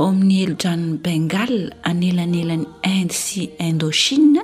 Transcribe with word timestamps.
ao 0.00 0.06
amin'ny 0.08 0.38
elojan 0.44 0.82
bengal 1.04 1.54
anelanelan'ny 1.90 2.62
ind 2.96 3.10
sy 3.22 3.42
indochina 3.66 4.42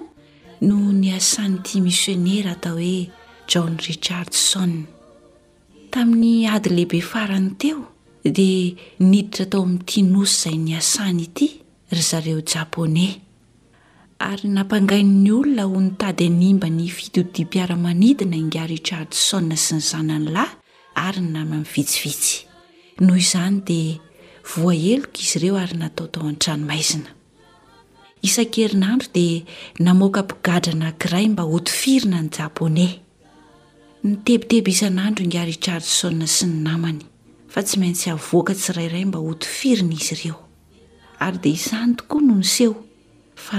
no 0.67 0.77
ny 1.01 1.09
asany 1.19 1.57
iti 1.63 1.77
misionera 1.87 2.51
atao 2.57 2.75
hoe 2.81 3.03
john 3.51 3.73
richard 3.87 4.33
son 4.49 4.73
tamin'ny 5.93 6.33
ady 6.55 6.69
lehibe 6.77 6.99
farana 7.11 7.51
teo 7.63 7.81
dia 8.25 8.75
niditra 9.09 9.45
tao 9.53 9.63
amin'nyitia 9.67 10.03
nosy 10.15 10.37
izay 10.49 10.57
ny 10.67 10.73
asany 10.81 11.21
ity 11.29 11.47
ry 11.95 12.03
zareo 12.11 12.41
japonay 12.53 13.11
ary 14.29 14.47
nampangain'ny 14.55 15.31
olona 15.39 15.65
ho 15.71 15.79
nitady 15.87 16.27
animba 16.31 16.69
ny 16.77 16.85
fitodimpiaramanidina 16.97 18.37
inga 18.43 18.63
richard 18.73 19.11
so 19.27 19.37
sy 19.41 19.45
ny 19.77 19.81
zanany 19.91 20.29
lahy 20.37 20.55
ary 21.07 21.23
ny 21.23 21.31
namy 21.35 21.53
amnivitsivitsy 21.63 22.37
noho 23.05 23.19
izany 23.25 23.59
dia 23.67 23.95
voaelka 24.45 25.19
izy 25.19 25.39
reo 25.43 25.57
ary 25.57 25.77
natao 25.81 26.07
tao 26.13 26.25
antranomaizina 26.29 27.09
an-einandro 28.25 29.09
dea 29.15 29.39
namkapigadra 29.79 30.75
na 30.75 30.91
kiray 30.93 31.27
mba 31.29 31.45
otifirina 31.57 32.19
ny 32.23 32.29
japonay 32.31 32.93
ny 34.05 34.15
tebiteby 34.25 34.71
isan'andro 34.75 35.23
ingha 35.25 35.45
riares 35.49 35.89
sy 35.99 36.07
ny 36.13 36.27
namany 36.67 37.01
fa 37.53 37.61
tsy 37.65 37.77
aintsy 37.81 38.07
aoaka 38.13 38.53
tsiraray 38.55 39.05
mba 39.09 39.19
hofrina 39.27 39.95
izy 39.99 40.15
eoyd 40.29 41.45
iny 41.53 41.63
tooa 41.97 42.19
no 42.25 42.35
nseho 42.45 42.77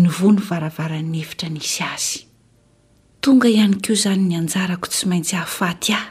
ny 0.01 0.09
vony 0.11 0.41
varavaran'ny 0.43 1.21
evitra 1.21 1.49
nisy 1.53 1.83
azy 1.85 2.19
tonga 3.25 3.49
ihany 3.49 3.77
kio 3.81 3.95
zany 3.97 4.25
ny 4.27 4.39
anjarako 4.41 4.89
tsy 4.91 5.07
maintsy 5.09 5.37
hahafaty 5.37 5.93
aho 5.95 6.09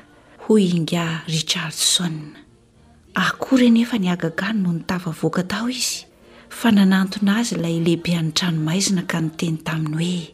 ho 0.47 0.57
inga 0.57 1.03
richard 1.27 1.75
sô 1.75 2.07
akory 3.15 3.69
nefa 3.71 3.97
ny 3.99 4.07
agagano 4.13 4.59
no 4.69 4.73
nitavavoaka 4.77 5.43
tao 5.51 5.67
izy 5.69 6.05
fa 6.49 6.71
nanantona 6.71 7.37
azy 7.41 7.55
ilay 7.57 7.77
lehibe 7.83 8.15
any 8.19 8.31
tranomaizina 8.31 9.03
ka 9.11 9.21
noteny 9.21 9.57
taminy 9.57 9.93
hoe 9.93 10.31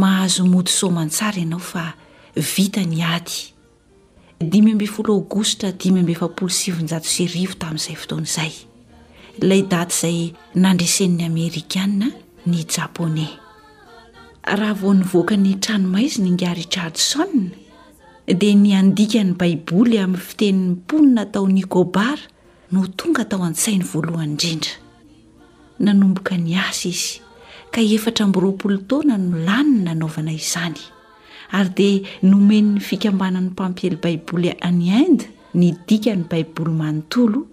mahazomody 0.00 0.70
somantsara 0.72 1.38
ianao 1.38 1.58
fa 1.58 1.94
vita 2.56 2.82
ny 2.84 3.02
ady 3.14 3.36
dimy 4.40 4.72
ambe 4.74 4.86
folo 4.86 5.12
aogostadimymbefpolosinjao 5.14 7.02
srivo 7.14 7.54
tami'izay 7.62 7.94
foton'zay 8.02 8.52
lay 9.48 9.62
dat 9.62 9.92
izay 9.94 10.18
nandresen'ny 10.54 11.22
amerikanina 11.30 12.10
ny 12.46 12.64
japonas 12.68 13.30
raha 14.44 14.74
vo 14.76 14.92
nyvoakany 14.94 15.56
tranomaizi 15.64 16.20
ny 16.22 16.36
nga 16.36 16.52
richard 16.54 16.96
son 17.00 17.50
dia 18.28 18.54
ny 18.54 18.76
andika 18.76 19.24
ny 19.24 19.32
baiboly 19.32 19.96
amin'ny 19.98 20.20
fitenin'ny 20.20 20.76
mponina 20.84 21.24
tao 21.24 21.48
nigobar 21.48 22.20
no 22.72 22.84
tonga 23.00 23.24
tao 23.24 23.40
an-tsainy 23.48 23.84
voalohany 23.84 24.30
indrindra 24.32 24.76
nanomboka 25.84 26.36
ny 26.36 26.52
asa 26.60 26.88
izy 26.92 27.24
ka 27.72 27.80
efatra 27.80 28.28
mbyroapolo 28.28 28.76
taona 28.88 29.16
no 29.16 29.36
laniny 29.48 29.84
nanaovana 29.88 30.32
izany 30.32 30.80
ary 31.56 31.70
dia 31.76 32.04
nomeniny 32.28 32.80
fikambanany 32.80 33.48
mpampiely 33.50 33.96
baiboly 33.96 34.52
any 34.60 34.92
inde 35.00 35.24
nidikany 35.56 36.28
baiboly 36.30 36.72
manontolo 36.82 37.46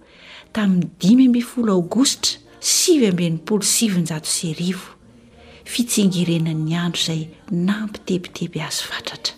tamin'ny 0.52 0.84
dimy 1.00 1.28
mifolo 1.32 1.72
aogostra 1.72 2.41
sivy 2.62 3.06
ambynimpolo 3.10 3.62
sivyn-jato 3.74 4.28
serivo 4.40 4.84
fitsengerenany 5.72 6.70
andro 6.84 7.00
izay 7.02 7.22
nampitebiteby 7.68 8.58
azo 8.68 8.84
vatratra 8.92 9.34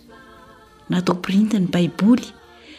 natao 0.90 1.14
mpirinta 1.18 1.56
ny 1.62 1.68
baiboly 1.74 2.26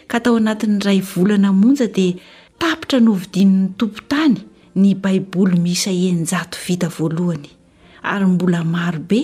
ka 0.10 0.18
tao 0.24 0.36
anatiny 0.42 0.78
ray 0.86 1.00
volana 1.12 1.50
monja 1.62 1.88
dia 1.98 2.14
tapitra 2.62 2.98
novidinin'ny 3.08 3.68
tompo 3.80 4.00
tany 4.12 4.38
ny 4.82 4.92
baiboly 5.04 5.56
misaen-jato 5.66 6.58
vita 6.66 6.88
voalohany 6.96 7.50
ary 8.12 8.26
mbola 8.34 8.62
marobe 8.76 9.22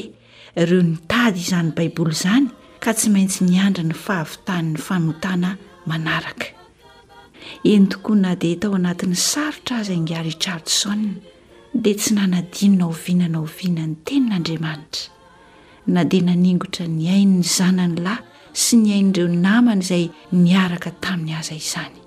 ireo 0.62 0.82
nitady 0.90 1.38
izany 1.46 1.70
baiboly 1.78 2.14
izany 2.18 2.48
ka 2.84 2.90
tsy 2.98 3.08
maintsy 3.14 3.40
niandra 3.50 3.84
ny 3.90 3.94
fahavitan'ny 4.06 4.76
fanotana 4.88 5.50
manaraka 5.90 6.46
eny 7.64 7.88
tokoa 7.90 8.16
na 8.24 8.32
dia 8.42 8.58
tao 8.62 8.74
anatin'ny 8.80 9.16
sarotra 9.30 9.76
aza 9.82 9.94
inga 10.00 10.20
richard 10.28 10.66
sona 10.80 11.12
dia 11.84 11.96
tsy 12.00 12.12
nanadinona 12.18 12.86
ovinana 12.94 13.38
ovinany 13.46 13.94
tenin'andriamanitra 14.06 15.04
na 15.94 16.02
dia 16.10 16.24
naningotra 16.30 16.86
ny 16.98 17.04
ain'ny 17.18 17.44
zanany 17.58 17.98
lahy 18.06 18.24
sy 18.64 18.74
ny 18.82 18.90
ain'ireo 18.98 19.28
namana 19.46 19.82
izay 19.86 20.06
niaraka 20.46 20.90
taminy 21.04 21.34
aza 21.42 21.56
izany 21.62 21.98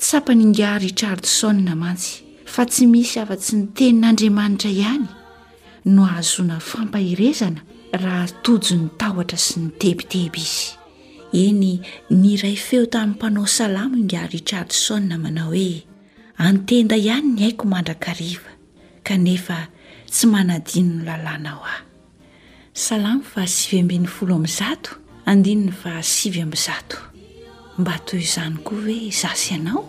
ts 0.00 0.08
ampanynga 0.18 0.70
richard 0.84 1.22
sona 1.38 1.74
mantsy 1.82 2.12
fa 2.52 2.62
tsy 2.70 2.84
misy 2.92 3.16
afa-tsy 3.22 3.52
ny 3.58 3.64
tenin'andriamanitra 3.76 4.70
ihany 4.82 5.06
no 5.94 6.02
hahazona 6.10 6.56
n 6.60 6.64
fampahirezana 6.70 7.60
raha 8.02 8.22
atojy 8.28 8.72
ny 8.80 8.86
tahotra 9.00 9.38
sy 9.46 9.54
ny 9.62 9.68
tebideby 9.80 10.42
izy 10.48 10.84
eny 11.36 11.72
ny 12.10 12.22
iray 12.34 12.56
feo 12.56 12.86
tamin'ny 12.88 13.16
mpanao 13.16 13.46
salamo 13.46 13.96
inga 13.96 14.24
rithard 14.32 14.72
sao 14.72 15.00
manao 15.00 15.50
hoe 15.52 15.84
antenda 16.38 16.96
ihany 16.96 17.26
ny 17.34 17.40
haiko 17.44 17.64
mandrakariva 17.72 18.50
kanefa 19.04 19.58
tsy 20.10 20.24
manadinono 20.32 21.04
lalàna 21.10 21.50
ao 21.54 21.62
aho 21.64 21.84
salamo 22.84 23.22
fa 23.22 23.44
siy 23.46 23.80
ambin'ny 23.84 24.06
folo 24.08 24.34
am'ny 24.40 24.52
zato 24.58 24.90
andinny 25.26 25.72
fa 25.80 26.00
sivy 26.02 26.40
amnzat 26.46 26.88
mba 27.78 27.94
toy 28.08 28.22
izany 28.26 28.56
koa 28.64 28.82
hoe 28.88 29.10
zasy 29.20 29.54
anao 29.54 29.84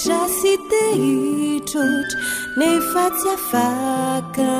tra 0.00 0.20
sy 0.38 0.54
te 0.70 0.82
hitrotra 1.02 2.18
nefatsy 2.60 3.26
afaka 3.36 4.52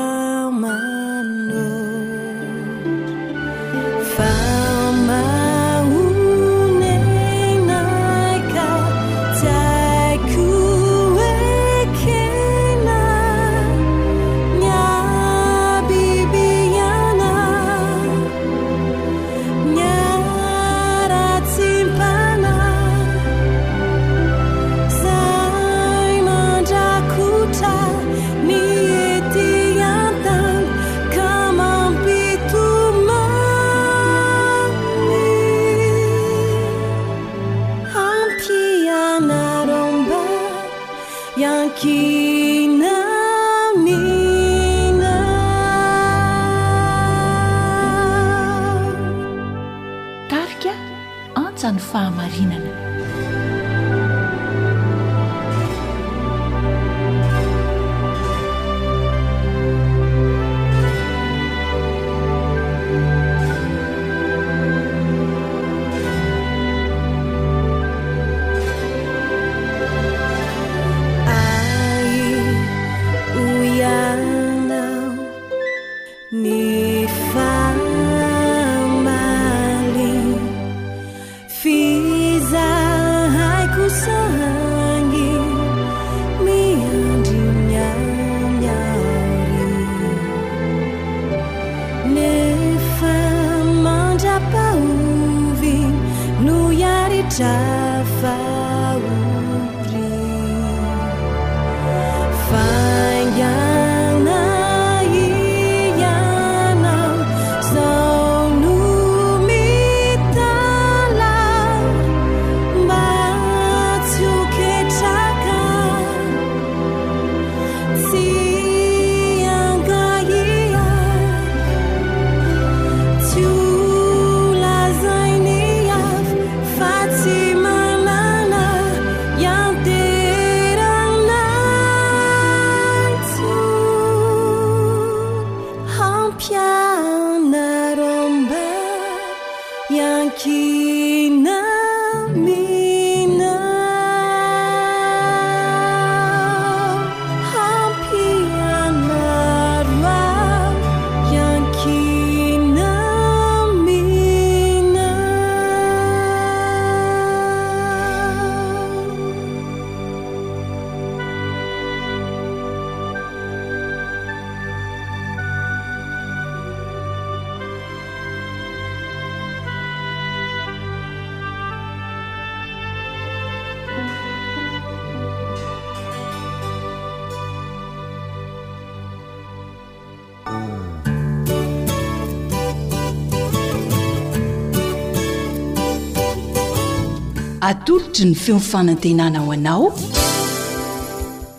atolotry 187.64 188.24
ny 188.28 188.34
feon'ny 188.42 188.58
fanantenana 188.70 189.38
ho 189.46 189.50
anao 189.56 189.84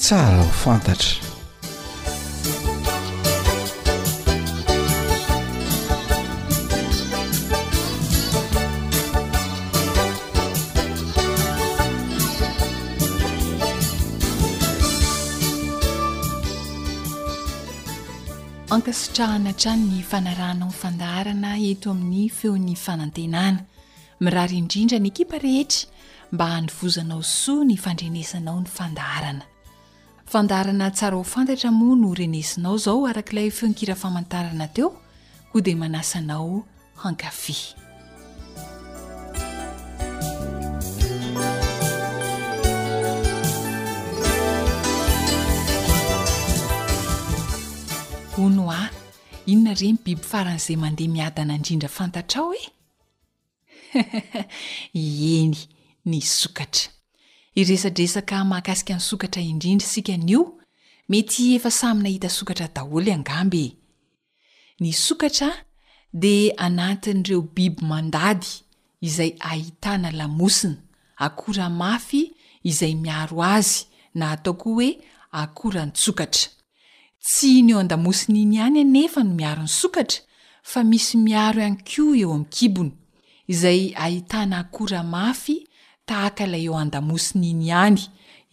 tsara 0.03 0.39
ho 0.45 0.49
fantatra 0.51 1.15
ankasotrahana 18.75 19.55
trany 19.61 19.85
ny 19.93 20.01
fanarahnao 20.11 20.67
fandaharana 20.81 21.51
eto 21.71 21.87
amin'ny 21.95 22.25
feon'ny 22.39 22.75
fanantenana 22.85 23.59
miraryindrindra 24.25 24.97
ny 25.01 25.09
ekipa 25.15 25.37
rehetra 25.47 25.91
mba 26.33 26.45
anyvozanao 26.57 27.21
soa 27.35 27.63
ny 27.69 27.75
fandrenesanao 27.83 28.57
ny 28.61 28.65
fandarana 28.77 29.45
fandarana 30.31 30.87
tsara 30.97 31.15
ho 31.19 31.23
fantatra 31.33 31.69
moa 31.79 31.95
no 32.01 32.07
h 32.07 32.11
orenesinao 32.13 32.75
izao 32.79 32.97
arak'ilay 33.09 33.47
feonkira 33.57 33.95
famantarana 34.01 34.67
teo 34.67 34.97
koa 35.51 35.61
dea 35.61 35.75
manasanao 35.75 36.65
hankafe 36.95 37.55
ho 48.35 48.43
noa 48.55 48.83
inona 49.51 49.71
ireny 49.75 49.97
biby 50.03 50.23
faran'izay 50.31 50.75
mandeha 50.83 51.09
miadana 51.17 51.53
indrindra 51.59 51.89
fantatrao 51.97 52.49
e 52.61 52.63
eny 55.37 55.55
ny 56.05 56.21
sokatra 56.21 56.91
iresadresaka 57.55 58.43
mahakasika 58.45 58.93
ny 58.95 58.99
sokatra 58.99 59.41
indrindry 59.41 59.87
sika 59.87 60.17
nio 60.17 60.55
mety 61.09 61.55
efa 61.55 61.71
samyna 61.71 62.09
hita 62.09 62.29
sokatra 62.29 62.67
daholo 62.75 63.13
angamby 63.13 63.77
ny 64.79 64.93
sokatra 64.93 65.51
de 66.13 66.53
anatin'ireo 66.57 67.41
biby 67.41 67.85
mandady 67.85 68.47
izay 69.01 69.33
ahitana 69.39 70.11
lamosina 70.11 70.75
akora 71.15 71.69
mafy 71.69 72.31
izay 72.63 72.95
miaro 72.95 73.43
azy 73.43 73.85
na 74.13 74.31
atao 74.31 74.53
koa 74.53 74.73
oe 74.75 74.89
akoran-tsokatra 75.31 76.51
tsy 77.23 77.49
iny 77.59 77.69
eo 77.71 77.79
andamosiny 77.79 78.41
iny 78.43 78.55
iany 78.59 78.79
anefa 78.83 79.23
no 79.23 79.33
miaro 79.39 79.63
ny 79.63 79.69
sokatra 79.81 80.19
fa 80.63 80.83
misy 80.83 81.17
miaro 81.17 81.59
ihany 81.63 81.79
ko 81.87 82.11
eo 82.15 82.31
ami'ny 82.33 82.49
kibony 82.53 82.91
izay 83.47 83.93
ahitana 83.95 84.59
akoramafy 84.67 85.62
tahaka 86.09 86.41
ilay 86.45 86.65
eo 86.69 86.75
andamosiny 86.83 87.47
iny 87.53 87.69
any 87.85 88.01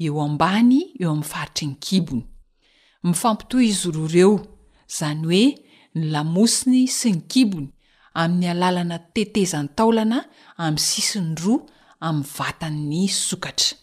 eo 0.05 0.17
ambany 0.29 0.79
eo 1.03 1.11
amin'ny 1.13 1.29
faritry 1.33 1.67
ny 1.69 1.75
kibony 1.85 2.25
mifampitoa 3.07 3.63
izy 3.71 3.89
roa 3.95 4.07
ireo 4.09 4.33
zany 4.99 5.25
hoe 5.29 5.43
ny 5.97 6.03
lamosiny 6.15 6.81
sy 6.99 7.09
ny 7.15 7.21
kibony 7.31 7.69
amin'ny 8.21 8.47
alalana 8.53 8.97
tetezan 9.15 9.69
taolana 9.77 10.19
amin'y 10.65 10.85
sisiny 10.91 11.31
roa 11.43 11.61
amin'ny 12.07 12.29
vatan'ny 12.37 13.03
sokatra 13.29 13.77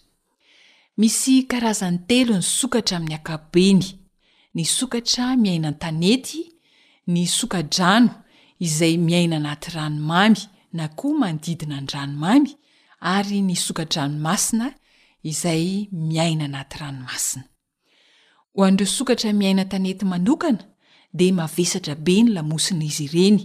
misy 0.99 1.33
karazany 1.51 1.99
telo 2.09 2.35
ny 2.39 2.47
sokatra 2.59 2.95
amin'ny 2.99 3.15
akaboeny 3.19 3.83
ny 4.55 4.63
sokatra 4.77 5.25
miainan-tanety 5.43 6.41
ny 7.13 7.21
sokadrano 7.37 8.11
izay 8.65 8.95
miaina 9.07 9.35
anaty 9.41 9.67
ranomamy 9.75 10.41
na 10.77 10.83
koa 10.97 11.13
manodidina 11.21 11.77
ny 11.81 11.87
ranomamy 11.95 12.51
ary 12.99 13.41
ny 13.41 13.55
sokatra 13.55 14.03
anomasina 14.03 14.73
izay 15.23 15.89
miaina 15.91 16.45
anaty 16.45 16.77
ranomasina 16.79 17.43
ho 18.53 18.63
an'direo 18.65 18.91
sokatra 18.93 19.33
miaina 19.33 19.65
tanety 19.65 20.05
manokana 20.05 20.59
de 21.13 21.31
mavesatra 21.31 21.95
be 21.95 22.23
ny 22.23 22.31
lamosina 22.33 22.83
izy 22.89 23.05
ireny 23.05 23.39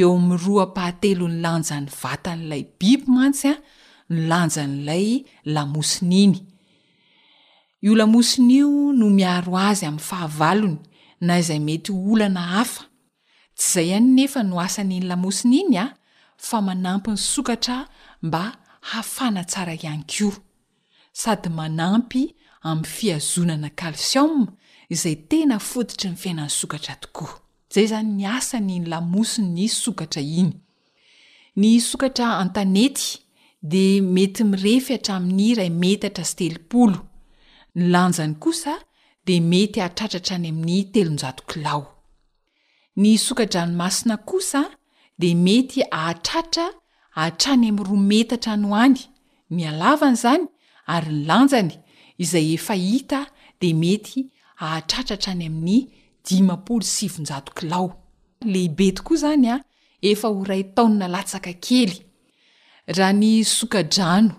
eo 0.00 0.08
ami'nyroapahatelo 0.16 1.26
ny 1.32 1.38
lanja 1.44 1.76
ny 1.80 1.88
vatan'lay 2.02 2.62
biby 2.80 3.04
mantsy 3.14 3.48
a 3.52 3.56
ny 4.12 4.20
lanjan'lay 4.30 5.06
lamosina 5.54 6.16
iny 6.24 6.36
io 7.84 7.92
lamosinaio 7.98 8.68
no 8.98 9.06
miaro 9.18 9.52
azy 9.70 9.84
amin'ny 9.86 10.06
fahavalony 10.08 10.78
na 11.26 11.32
izay 11.40 11.60
mety 11.66 11.90
olana 12.10 12.42
hafa 12.54 12.84
tsy 13.58 13.66
zay 13.72 13.88
any 13.96 14.08
nefa 14.16 14.40
no 14.48 14.60
asanyny 14.66 15.00
lamosina 15.10 15.56
iny 15.64 15.76
a 15.84 15.86
fa 16.46 16.58
manampy 16.66 17.10
ny 17.10 17.18
sokatra 17.34 17.76
mba 18.26 18.44
hafana 18.82 19.44
tsara 19.44 19.74
ihanyko 19.74 20.32
sady 21.12 21.48
manampy 21.48 22.34
amin'ny 22.62 22.84
fiazonana 22.88 23.70
kalciom 23.76 24.46
izay 24.94 25.16
tena 25.30 25.58
fodotry 25.58 26.10
ny 26.10 26.16
fiainany 26.22 26.48
sokatra 26.48 26.94
tokoa 27.04 27.38
izay 27.70 27.86
zany 27.92 28.10
ny 28.18 28.26
asany 28.38 28.74
ny 28.80 28.86
lamosony 28.92 29.48
ny 29.54 29.68
sokatra 29.82 30.22
iny 30.22 30.52
ny 31.60 31.70
sokatra 31.90 32.26
antanety 32.42 33.06
de 33.72 33.84
mety 34.14 34.42
mirefy 34.50 34.92
hatramin'ny 34.96 35.48
ray 35.58 35.70
metatra 35.82 36.24
sy 36.26 36.34
telopolo 36.40 36.98
ny 37.76 37.84
lanjany 37.94 38.34
kosa 38.42 38.74
de 39.26 39.34
mety 39.50 39.78
atratrahatra 39.88 40.34
any 40.38 40.48
amin'ny 40.52 40.78
telonjatokilao 40.94 41.82
ny 43.00 43.12
sokatra 43.26 43.62
ny 43.66 43.74
masina 43.82 44.16
kosa 44.30 44.62
de 45.22 45.30
mety 45.46 45.80
atratra 46.06 46.66
ahatrany 47.14 47.68
ami'y 47.70 47.84
roa 47.88 48.00
metatrany 48.10 48.64
ho 48.70 48.74
any 48.84 49.00
ny 49.56 49.62
alavany 49.70 50.16
zany 50.24 50.44
ary 50.94 51.12
ny 51.16 51.24
lanjany 51.30 51.74
izay 52.24 52.46
efa 52.56 52.74
hita 52.84 53.20
de 53.60 53.70
mety 53.82 54.20
ahatratratrany 54.66 55.46
amin'ny 55.50 55.80
dimapolo 56.28 56.86
sivonjato 56.94 57.52
kilao 57.58 57.86
lehibe 58.52 58.88
tokoa 58.96 59.16
izany 59.18 59.48
a 59.54 59.56
efa 60.10 60.28
ho 60.32 60.44
ray 60.50 60.62
taoyna 60.76 61.06
latsaka 61.14 61.52
kely 61.66 61.92
raha 62.96 63.12
ny 63.20 63.32
sokadrano 63.56 64.32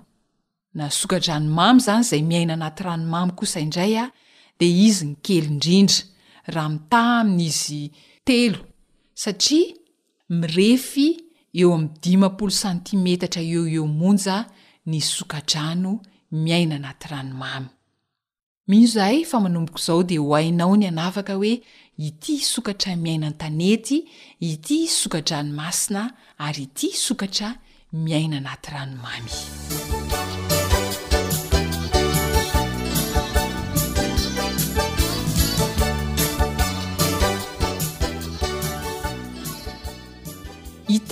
na 0.78 0.90
sokadrano 1.00 1.50
mamy 1.60 1.80
zany 1.88 2.04
zay 2.10 2.22
miaina 2.32 2.54
anaty 2.58 2.84
ranomamy 2.84 3.34
kosaindray 3.40 3.94
a 4.04 4.06
de 4.60 4.68
izy 4.88 5.04
ny 5.12 5.16
kely 5.26 5.46
indrindra 5.54 6.04
raha 6.54 6.70
mitah 6.74 7.08
amin'izy 7.22 7.82
telo 8.28 8.60
satria 9.24 9.76
mirefy 10.40 11.08
eo 11.54 11.70
amin'ny 11.74 12.00
dimapolo 12.04 12.52
santimetatra 12.62 13.42
eo 13.54 13.64
eo 13.76 13.86
monja 14.00 14.38
ny 14.92 15.00
sokadrano 15.14 15.92
miaina 16.32 16.76
anaty 16.80 17.08
ranomamy 17.12 17.68
mino 18.70 18.88
zahay 18.94 19.20
fa 19.26 19.38
manomboko 19.40 19.78
izao 19.82 20.04
de 20.04 20.18
ho 20.18 20.34
ainao 20.38 20.74
ny 20.78 20.88
anavaka 20.88 21.34
hoe 21.38 21.54
ity 22.08 22.32
hisokatra 22.42 22.96
miainan 22.96 23.34
tanety 23.42 23.98
ity 24.40 24.76
hisokadrano 24.86 25.54
masina 25.60 26.02
ary 26.38 26.64
ity 26.64 26.88
isokatra 26.98 27.50
miaina 27.94 28.38
anaty 28.38 28.72
ranomamy 28.74 29.32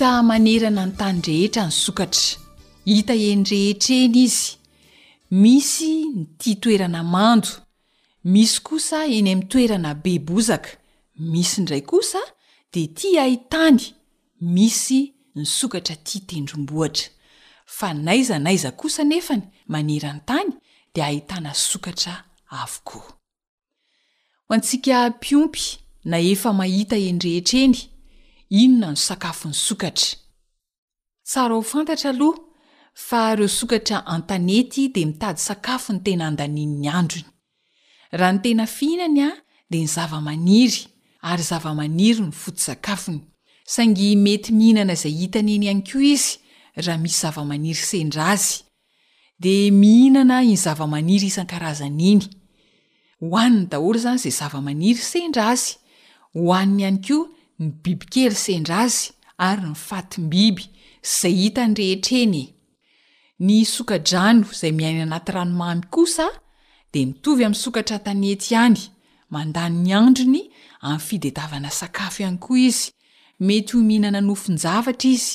manerana 0.02 0.86
ny 0.86 0.92
tany 0.96 1.20
rehetra 1.22 1.62
ny 1.68 1.70
sokatra 1.70 2.36
hita 2.84 3.14
eninrehetreny 3.14 4.16
izy 4.24 4.56
misy 5.30 5.94
ny 6.14 6.26
tia 6.38 6.54
toerana 6.60 7.02
mando 7.02 7.48
misy 8.24 8.60
kosa 8.62 9.04
eny 9.06 9.30
amin'ny 9.30 9.48
toerana 9.48 9.94
be 9.94 10.18
bozaka 10.18 10.68
misy 11.16 11.60
indray 11.60 11.80
kosa 11.82 12.18
de 12.72 12.86
tia 12.96 13.22
ahitany 13.22 13.78
misy 14.40 15.14
ny 15.34 15.46
sokatra 15.46 15.96
tia 16.04 16.20
tendrom-boatra 16.26 17.08
fa 17.66 17.94
naiza 17.94 18.38
naiza 18.38 18.70
kosa 18.74 19.04
nefany 19.04 19.42
manerany 19.68 20.20
tany 20.26 20.50
dea 20.94 21.06
ahitana 21.06 21.54
sokatra 21.54 22.24
avokoa 22.50 23.02
ho 24.48 24.54
antsika 24.54 25.10
mpiompy 25.10 25.62
na 26.04 26.18
efa 26.18 26.52
mahita 26.52 26.96
endrehetraeny 26.96 27.91
inona 28.52 28.86
ndro 28.92 28.96
sakafo 29.02 29.48
ny 29.48 29.54
sokatra 29.54 30.18
tsara 31.24 31.54
ho 31.56 31.62
fantatra 31.62 32.10
aloha 32.12 32.38
fa 32.94 33.34
reo 33.36 33.48
sokatra 33.48 33.98
an-tanety 34.12 34.88
dea 34.94 35.06
mitady 35.08 35.38
sakafo 35.48 35.90
ny 35.92 36.00
tena 36.04 36.24
andanini'ny 36.28 36.88
androny 37.00 37.28
raha 38.18 38.32
ny 38.36 38.40
tena 38.44 38.64
fihinany 38.66 39.20
a 39.28 39.30
dea 39.70 39.82
ny 39.84 39.88
zava-maniry 39.94 40.82
ary 41.30 41.42
zava-maniry 41.50 42.20
ny 42.26 42.32
foto 42.42 42.60
sakafony 42.68 43.20
sangy 43.74 44.10
mety 44.24 44.50
mihinana 44.58 44.92
izay 44.98 45.14
hitany 45.20 45.52
eny 45.56 45.64
ihany 45.68 45.84
koa 45.88 46.04
izy 46.14 46.32
raha 46.86 46.98
misy 47.04 47.16
zava-maniry 47.24 47.84
sendra 47.92 48.22
azy 48.34 48.50
de 49.42 49.54
mihinana 49.80 50.42
iny 50.44 50.60
zava-maniry 50.66 51.26
isan-karazana 51.32 52.04
iny 52.12 52.22
hoaniny 53.32 53.66
daholo 53.72 53.98
zany 54.04 54.18
zay 54.26 54.34
zava-maniry 54.40 55.02
sendra 55.12 55.48
azy 55.54 55.72
hohaniny 56.36 56.82
iany 56.84 57.00
koa 57.08 57.22
ny 57.62 57.70
bibikely 57.82 58.34
sendra 58.42 58.78
azy 58.86 59.00
ary 59.46 59.62
ny 59.68 59.74
fatim-biby 59.86 60.64
zay 61.12 61.36
itanyrehetreny 61.48 62.38
e. 62.42 62.54
ny 63.46 63.56
sokarano 63.66 64.46
zay 64.60 64.72
miainy 64.72 65.02
anatyranoamy 65.06 65.82
kosa 65.94 66.26
de 66.94 67.04
mitovy 67.10 67.44
am'y 67.46 67.56
sokatra 67.64 67.98
tanety 68.06 68.52
hany 68.58 68.80
mandanyny 69.34 69.92
androny 70.00 70.40
ami'y 70.88 71.00
fidedavana 71.08 71.70
sakafo 71.80 72.22
ihany 72.24 72.38
koa 72.46 72.58
izy 72.68 72.84
mety 73.48 73.76
ho 73.76 73.82
mihinana 73.90 74.20
nofonjavatra 74.28 75.08
izy 75.14 75.32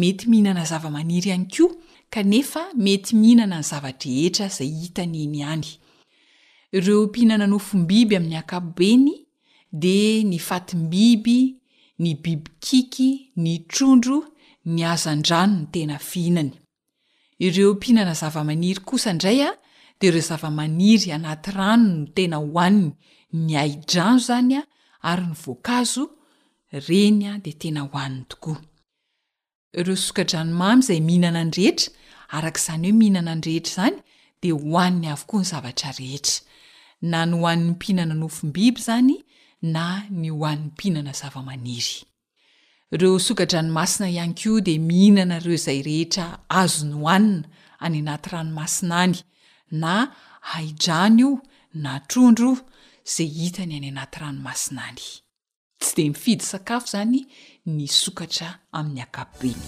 mety 0.00 0.24
hinana 0.34 0.64
zava-maniry 0.70 1.30
ay 1.36 1.46
o 1.62 1.68
emetyhinnnzavdehetrzayiy 2.10 4.88
ireo 6.76 7.00
pihinana 7.14 7.46
nofombiby 7.52 8.16
amin'ny 8.16 8.42
keny 8.78 9.06
de 9.82 9.96
ny 10.32 10.38
fatim-biby 10.38 11.59
biby 12.00 12.42
kiky 12.60 13.32
ny 13.36 13.54
trondro 13.70 14.22
ny 14.64 14.82
azondrano 14.92 15.56
no 15.60 15.66
tena 15.72 15.98
finany 15.98 16.52
ireo 17.38 17.74
mpihinana 17.74 18.14
zava-maniry 18.14 18.80
kosa 18.88 19.10
indray 19.10 19.40
a 19.48 19.56
de 20.00 20.10
reo 20.10 20.22
zava-maniry 20.30 21.12
anaty 21.12 21.50
rano 21.58 21.90
no 22.00 22.06
tena 22.16 22.36
hoaniny 22.36 22.92
ny 23.32 23.56
aidrano 23.62 24.18
zanya 24.18 24.62
ary 25.02 25.26
ny 25.26 25.34
voankazo 25.44 26.04
reny 26.88 27.24
a 27.28 27.38
de 27.44 27.52
tena 27.62 27.80
hoanny 27.92 28.24
tokoaay 28.28 30.44
zay 30.88 31.00
mihinana 31.08 31.44
ndrehetra 31.50 31.92
arak'izany 32.36 32.86
hoe 32.90 32.96
mihinana 33.00 33.34
ndrehetra 33.40 33.72
zany 33.84 33.96
de 34.42 34.48
hoaniny 34.60 35.06
avokoa 35.14 35.40
ny 35.40 35.44
zavatra 35.52 35.90
rehetra 35.92 36.46
nany 37.12 37.32
hoan'ny 37.40 37.66
mpihinana 37.74 38.14
nofombiby 38.20 38.80
zany 38.88 39.16
na 39.62 40.02
ny 40.10 40.28
hoan'ny 40.32 40.64
mpihinana 40.72 41.12
zava-maniry 41.12 42.02
ireo 42.94 43.18
sokatra 43.26 43.60
ny 43.62 43.70
masina 43.76 44.06
ihany 44.10 44.34
koa 44.40 44.60
de 44.64 44.74
mihinanareo 44.88 45.54
izay 45.56 45.80
rehetra 45.86 46.26
azo 46.60 46.84
ny 46.88 46.94
hohanina 47.00 47.44
any 47.84 47.98
anaty 48.02 48.28
ranomasina 48.32 48.96
any 49.04 49.18
na 49.82 49.94
haidrany 50.52 51.24
o 51.28 51.30
na 51.82 51.92
trondro 52.08 52.50
zay 53.14 53.28
hitany 53.38 53.74
any 53.78 53.88
anaty 53.92 54.16
ranomasina 54.22 54.82
any 54.90 55.04
tsy 55.82 55.92
de 55.96 56.04
mifidy 56.12 56.44
sakafo 56.50 56.86
zany 56.92 57.20
ny 57.66 57.84
sokatra 58.02 58.48
amin'ny 58.78 59.02
akaboeny 59.06 59.60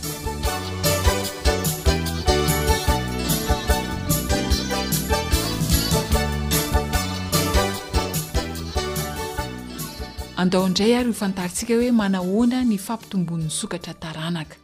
andaondray 10.42 10.94
ary 10.98 11.08
hofantartsika 11.12 11.74
oe 11.76 11.90
manahona 11.94 12.64
ny 12.66 12.74
fampitombon'ny 12.78 13.50
sokatrataranaka 13.50 14.56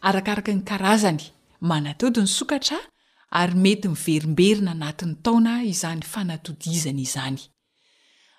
arakaraka 0.00 0.54
ny 0.54 0.62
karazany 0.62 1.24
manatody 1.60 2.22
ny 2.22 2.28
sokatra 2.30 2.78
ary 3.30 3.54
mety 3.54 3.88
miverimberina 3.88 4.70
anatiny 4.70 5.14
taona 5.22 5.64
izany 5.64 6.02
fanatodizana 6.06 7.00
izany 7.00 7.40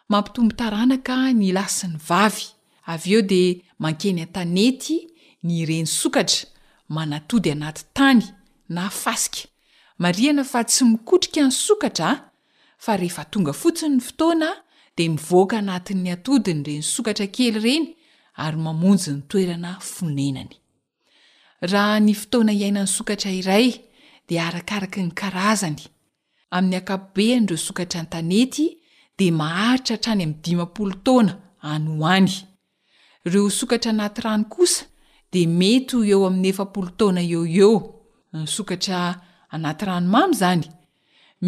mampitombotaranaka 0.10 1.34
ny 1.34 1.52
lasyny 1.52 2.00
vavy 2.08 2.46
aveo 2.94 3.22
dea 3.22 3.60
mankeny 3.80 4.24
an-tanety 4.24 4.98
ny 5.44 5.52
ireny 5.62 5.86
sokatra 5.88 6.48
manatody 6.90 7.52
anaty 7.52 7.84
tany 7.94 8.24
na 8.70 8.90
fasika 8.90 9.48
mariana 9.98 10.44
fa 10.48 10.64
tsy 10.64 10.86
mikotrikany 10.86 11.52
sokatra 11.52 12.32
fa 12.80 12.96
rehefa 12.98 13.26
tonga 13.26 13.52
fotsinyny 13.54 14.00
fotoana 14.00 14.63
de 14.96 15.08
mivoaka 15.10 15.58
anatin'ny 15.62 16.10
atodiny 16.18 16.62
reny 16.68 16.84
sokatra 16.94 17.26
kely 17.36 17.48
ireny 17.58 17.86
ary 18.44 18.60
mamonjy 18.66 19.12
ny 19.16 19.22
toerana 19.32 19.72
fonenany 19.92 20.56
raha 21.72 21.98
ny 22.06 22.14
fotona 22.22 22.54
iainany 22.60 22.90
sokatra 22.98 23.32
iray 23.42 23.68
de 24.30 24.36
arakaraka 24.48 25.00
ny 25.06 25.12
karazany 25.22 25.80
amin'ny 26.56 26.76
ankapobeanyireo 26.80 27.60
sokatra 27.68 28.02
ntanety 28.06 28.66
de 29.18 29.26
maharitra 29.40 29.94
hatrany 29.96 30.22
ami'ny 30.24 30.36
dimampolo 30.46 30.96
tona 31.06 31.34
any 31.74 31.86
ho 32.00 32.06
any 32.16 32.34
ireo 33.26 33.50
sokatra 33.60 33.92
anaty 33.96 34.22
rano 34.28 34.46
kosa 34.54 34.82
de 35.34 35.42
mety 35.60 35.94
ho 35.96 36.04
eo 36.12 36.22
amin'ny 36.30 36.48
efapolo 36.54 36.90
tona 37.00 37.22
eeo 37.26 37.44
eo 37.62 37.74
ny 38.34 38.48
sokatra 38.56 39.00
anaty 39.54 39.84
ranomamo 39.88 40.34
zany 40.42 40.66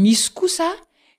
misy 0.01 0.29
kosa 0.37 0.67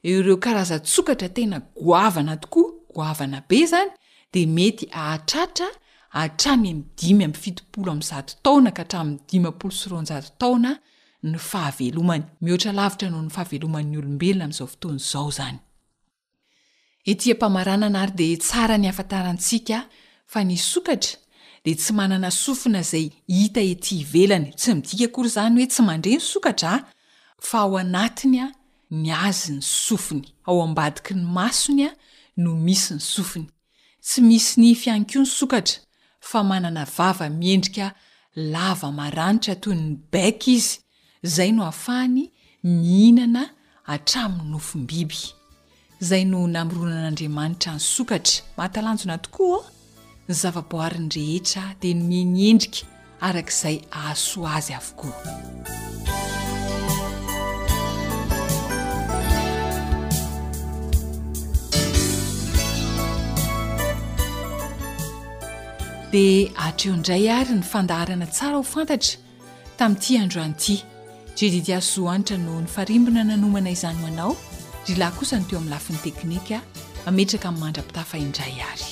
ereo 0.02 0.36
karazatsokatra 0.36 1.28
tena 1.28 1.60
goavana 1.82 2.36
tokoa 2.36 2.72
goavana 2.94 3.42
be 3.48 3.66
zany 3.66 3.90
de 4.34 4.46
mety 4.46 4.88
atratra 4.92 5.66
atranymdimy 6.12 7.26
mfipolo 7.26 8.00
ataona 8.10 8.70
katradimpolo 8.70 9.74
syronataona 9.74 10.78
ny 11.22 11.38
fahaveomyalvitranao 11.38 13.22
ny 13.22 13.28
fhaelomnnylobelona 13.30 14.48
mzaootzao 14.48 15.32
nyetmarana 17.06 17.86
n 17.88 17.96
ary 17.96 18.12
de 18.12 18.36
tsara 18.36 18.78
ny 18.78 18.88
afatarantsika 18.88 19.88
a 20.34 20.44
nysokatra 20.44 21.18
de 21.64 21.74
tsy 21.74 21.92
manana 21.92 22.30
sofinazay 22.30 23.10
ita 23.26 23.60
etyvelany 23.60 24.52
tsy 24.54 24.72
midikakoyzany 24.74 25.62
oesy 25.62 26.18
ndeyay 27.84 28.52
ny 28.90 29.10
azy 29.14 29.52
ny 29.52 29.62
sofony 29.62 30.24
ao 30.44 30.62
ambadiky 30.62 31.14
ny 31.14 31.22
masony 31.26 31.84
a 31.86 31.92
no 32.36 32.54
misy 32.54 32.94
ny 32.94 33.00
sofiny 33.00 33.46
tsy 34.00 34.20
misy 34.22 34.60
ny 34.60 34.74
fianykoa 34.74 35.22
ny 35.22 35.26
sokatra 35.26 35.80
fa 36.20 36.44
manana 36.44 36.84
vava 36.84 37.28
miendrika 37.30 37.94
lava 38.36 38.92
maranitra 38.92 39.54
toy 39.56 39.74
ny 39.74 39.98
baka 40.12 40.46
izy 40.50 40.78
zay 41.22 41.52
no 41.52 41.64
afahany 41.66 42.30
mihinana 42.62 43.50
atramin'ny 43.86 44.50
nofombiby 44.50 45.18
izay 46.00 46.24
no 46.24 46.46
namoronan'andriamanitra 46.46 47.72
ny 47.74 47.80
sokatra 47.80 48.44
mahatalanjona 48.56 49.18
tokoa 49.18 49.64
ny 50.28 50.34
zava-boariny 50.34 51.10
rehetra 51.14 51.74
de 51.82 51.94
nomieniendrika 51.94 52.86
arak'izay 53.20 53.78
aaso 53.92 54.46
azy 54.56 54.74
avokoa 54.78 55.22
di 66.16 66.50
atreo 66.64 66.94
indray 66.96 67.28
ary 67.28 67.52
ny 67.52 67.60
fandaharana 67.72 68.24
tsara 68.26 68.56
ho 68.56 68.62
fantatra 68.64 69.18
tamin'nyiti 69.76 70.16
androanyity 70.24 70.76
jedidiao 71.36 71.80
zo 71.88 72.06
anitra 72.08 72.38
no 72.40 72.56
ny 72.64 72.68
farimbona 72.76 73.20
nanomana 73.28 73.70
izany 73.76 74.00
manao 74.00 74.32
ry 74.88 74.94
lahy 74.96 75.12
kosa 75.20 75.36
ny 75.36 75.44
teo 75.50 75.58
amin'ny 75.60 75.74
lafin'ny 75.76 76.00
teknika 76.06 76.56
a 77.04 77.10
mametraka 77.12 77.46
amin'ny 77.50 77.62
mandra-pitafaindray 77.64 78.56
ary 78.72 78.88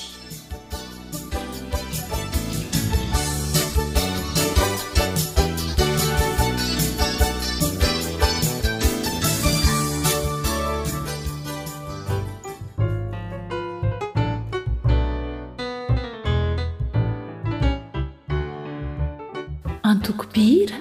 bir 20.35 20.73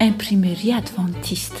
imprimerie 0.00 0.72
adventiste 0.74 1.60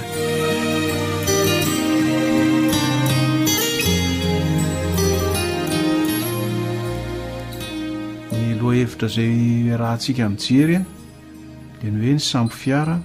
ny 8.33 8.59
lohahevitra 8.63 9.07
izay 9.09 9.31
rahantsika 9.83 10.27
minjery 10.33 10.77
a 10.81 10.83
dia 10.83 10.83
no 10.83 10.85
hoe 12.03 12.13
ny 12.17 12.21
sambo 12.31 12.55
fiara 12.63 12.97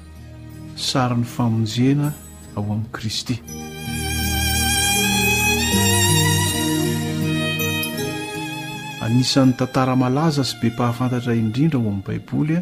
sary 0.89 1.15
ny 1.21 1.27
famonjena 1.35 2.09
ao 2.55 2.63
amin'i 2.65 2.87
kristy 2.97 3.35
anisan'ny 9.05 9.53
tantaramalaza 9.61 10.43
sy 10.49 10.55
be 10.63 10.69
mpahafantatra 10.73 11.33
indrindra 11.43 11.77
ho 11.77 11.81
amin'n 11.89 12.05
baibolya 12.09 12.61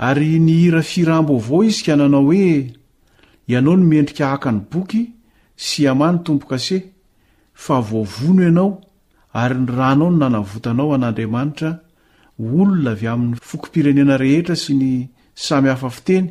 ary 0.00 0.40
ny 0.40 0.50
hira 0.60 0.80
firambo 0.82 1.36
avao 1.36 1.62
izy 1.68 1.82
ka 1.84 1.96
nanao 1.96 2.24
hoe 2.24 2.72
ianao 3.52 3.76
ny 3.76 3.84
mendrika 3.84 4.30
haka 4.32 4.48
ny 4.52 4.60
boky 4.72 5.02
sy 5.56 5.84
ama 5.92 6.08
ny 6.12 6.22
tompokaseh 6.24 6.84
fa 7.52 7.76
voavono 7.84 8.40
ianao 8.48 8.80
ary 9.36 9.58
ny 9.60 9.68
ranao 9.76 10.08
ny 10.10 10.18
nanavotanao 10.22 10.94
an'andriamanitra 10.96 11.70
olona 12.40 12.90
avy 12.94 13.06
amin'ny 13.12 13.36
fokom-pirenena 13.48 14.16
rehetra 14.22 14.56
sy 14.56 14.72
ny 14.80 14.92
samy 15.46 15.68
hafa 15.68 15.90
fiteny 15.98 16.26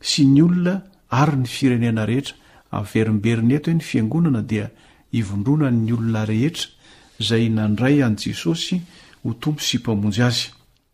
sy 0.00 0.24
ny 0.32 0.40
olona 0.46 0.74
ary 1.20 1.36
ny 1.42 1.46
firenena 1.56 2.06
rehetra 2.08 2.34
averimberiny 2.80 3.54
eto 3.58 3.68
he 3.70 3.74
ny 3.76 3.80
fiangonana 3.90 4.40
dia 4.50 4.70
ivondronanyny 5.20 5.92
olona 5.98 6.24
rehetra 6.32 6.72
izay 7.20 7.46
nandray 7.52 8.00
an' 8.06 8.16
jesosy 8.24 8.80
ho 9.24 9.34
tompo 9.42 9.60
sy 9.60 9.78
mpamonjy 9.84 10.22
azy 10.30 10.48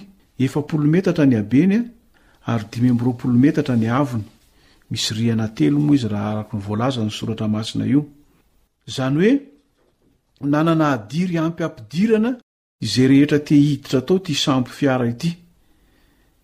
eplometaa 0.44 1.27
nyeyoaa 1.27 2.59
any 9.07 9.23
oe 9.27 9.33
nanana 10.53 10.85
adiry 10.94 11.35
ampyampidirana 11.38 12.31
izay 12.85 13.07
rehetra 13.09 13.38
tehiditra 13.46 13.96
atao 13.99 14.18
ty 14.25 14.33
sampo 14.35 14.70
fiara 14.79 15.05
ity 15.12 15.31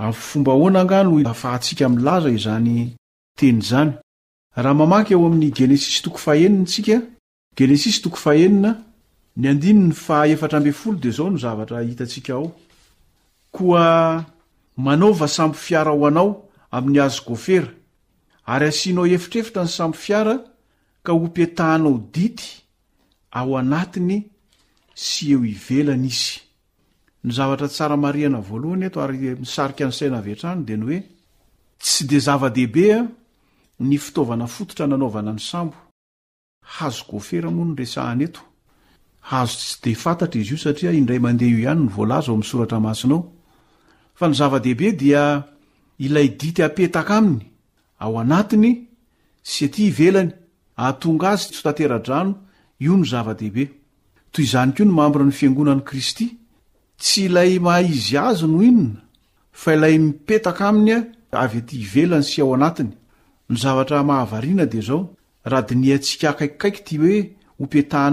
afomba 0.00 0.52
hoana 0.52 0.80
angano 0.80 1.10
afahantsika 1.32 1.88
milaza 1.94 2.30
izany 2.36 2.76
tenzany 3.38 3.92
raha 4.62 4.74
mamaky 4.80 5.10
eo 5.14 5.26
amin'ny 5.26 5.50
genesis 7.56 8.00
too 8.04 8.14
fahenin 8.24 8.74
nikesao 9.36 11.28
nzahiik 11.36 12.28
ao 12.36 12.46
koa 13.56 13.90
manova 14.86 15.26
samby 15.36 15.58
fiara 15.64 15.90
ho 15.96 16.04
anao 16.10 16.30
amin'ny 16.76 16.98
azo 17.04 17.22
gofera 17.28 17.70
ary 18.52 18.66
asinao 18.72 19.06
efitrefitra 19.16 19.62
ny 19.64 19.68
samby 19.78 19.98
fiara 20.04 20.34
ka 21.04 21.10
ho 21.12 21.26
petahanao 21.34 21.94
dity 22.14 22.46
ao 23.38 23.50
anatiny 23.60 24.18
sy 25.04 25.32
eo 25.34 25.40
ivelan' 25.54 26.06
izy 26.12 26.49
ny 27.24 27.32
zavatra 27.32 27.68
tsara 27.68 27.96
mariana 27.96 28.40
voalohany 28.40 28.84
eto 28.88 29.00
ary 29.02 29.18
misarik 29.40 29.80
ansaina 29.86 30.18
ntrano 30.20 30.62
doe 30.68 30.98
tsy 31.82 32.02
de 32.08 32.18
zava-dehibea 32.26 32.96
ny 33.88 33.94
fitaovana 34.04 34.46
fototra 34.46 34.86
nanovana 34.86 35.34
nyamzanoieiay 44.20 46.26
dity 46.40 46.60
apetaka 46.68 47.14
aminy 47.20 47.46
ao 48.04 48.12
anatiny 48.22 48.70
sy 49.50 49.62
aty 49.66 49.82
ivelany 49.90 50.32
ahatonga 50.80 51.26
azy 51.30 51.46
tsytanteradrano 51.52 52.32
io 52.84 52.94
ny 52.96 53.04
zava-deibe 53.10 53.64
toyzany 54.32 54.72
ko 54.74 54.82
no 54.84 54.92
mahmbra 54.98 55.22
ny 55.24 55.32
fiangonany 55.32 55.82
kristy 55.90 56.39
tsy 57.02 57.20
ilay 57.26 57.52
mahaizy 57.64 58.16
azy 58.28 58.44
no 58.46 58.60
inona 58.62 59.00
fa 59.60 59.72
ilay 59.74 59.96
mipetaka 59.98 60.68
aminy 60.68 60.90
a 60.94 61.06
avyty 61.44 61.76
ivelany 61.84 62.22
sy 62.28 62.40
ao 62.42 62.52
anatiny 62.54 62.90
navaahnadaohtsika 63.48 66.34
kaikikaiky 66.38 66.94
yoeay 66.96 67.22
mpiaatenyahiny 67.60 68.06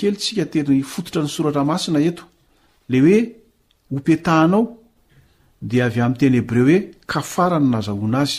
kely 0.00 0.14
tsika 0.20 0.44
tey 0.52 0.82
fototra 0.92 1.20
ny 1.22 1.28
soratra 1.34 1.62
masina 1.70 1.98
eto 2.10 2.24
le 2.90 2.98
oe 3.02 3.18
opetahanao 3.96 4.64
d 5.68 5.70
aa 5.84 6.08
tenbre 6.20 6.60
hoe 6.66 6.76
kafarany 7.10 7.68
nazahona 7.72 8.18
azy 8.20 8.38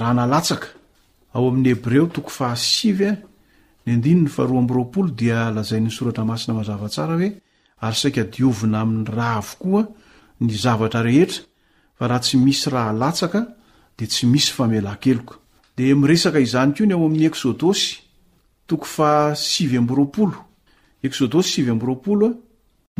raha 0.00 0.14
nalatsaka 0.18 0.66
ao 1.34 1.48
amin'nyebreo 1.48 2.06
toko 2.14 2.30
fahasi 2.38 2.90
ny 3.86 3.90
andinny 3.92 4.28
faroaambyropolo 4.34 5.08
dia 5.18 5.50
lazay 5.54 5.80
'nysoratra 5.80 6.24
masina 6.26 6.54
mazavasaa 6.58 7.06
hoe 7.10 7.28
ay 7.84 7.94
saidiovina 8.00 8.78
amin'ny 8.82 9.06
ravokoa 9.18 9.82
ny 10.40 10.52
ze 10.62 10.68
ahtsyisyhd 11.98 13.26
a'yeôdôs 16.60 18.00
to 18.66 18.74
fa 18.94 19.34
siy 19.46 19.78
mbyrooloeôdôssiy 19.78 21.70
ambyropoloa 21.74 22.32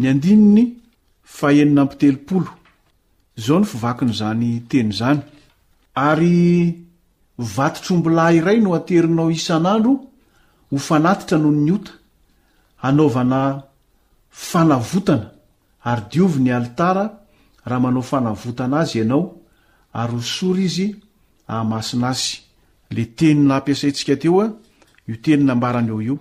ny 0.01 0.07
andinny 0.13 0.65
faeninampiteloolo 1.37 2.51
zao 3.47 3.59
ny 3.61 3.67
fvakin'zanytenzany 3.73 5.21
ary 5.95 6.87
vatotry 7.39 7.95
ombolah 7.97 8.33
iray 8.33 8.61
no 8.61 8.75
aterinao 8.75 9.31
isan'andro 9.31 9.95
ho 10.71 10.77
fanatitra 10.77 11.39
noho 11.39 11.53
ny 11.67 11.71
ota 11.73 11.93
anaovana 12.87 13.41
fanavotana 14.31 15.27
ary 15.85 16.03
diovy 16.11 16.41
ny 16.45 16.51
alitara 16.57 17.05
raha 17.69 17.81
manao 17.85 18.03
fanavotana 18.11 18.77
azy 18.83 18.97
ianao 19.01 19.23
ary 19.95 20.13
ho 20.13 20.21
sory 20.37 20.65
izy 20.69 20.89
amasina 21.47 22.07
asyle 22.13 23.05
teny 23.19 23.41
napiasaitsika 23.47 24.15
teoeyaotnaaoy 24.23 26.19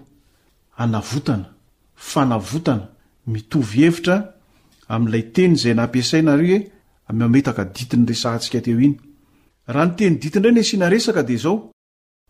raha 9.67 9.86
nyteny 9.86 10.17
diti 10.21 10.39
ndray 10.39 10.54
nisina 10.54 10.89
resaka 10.89 11.23
de 11.28 11.38
zao 11.38 11.71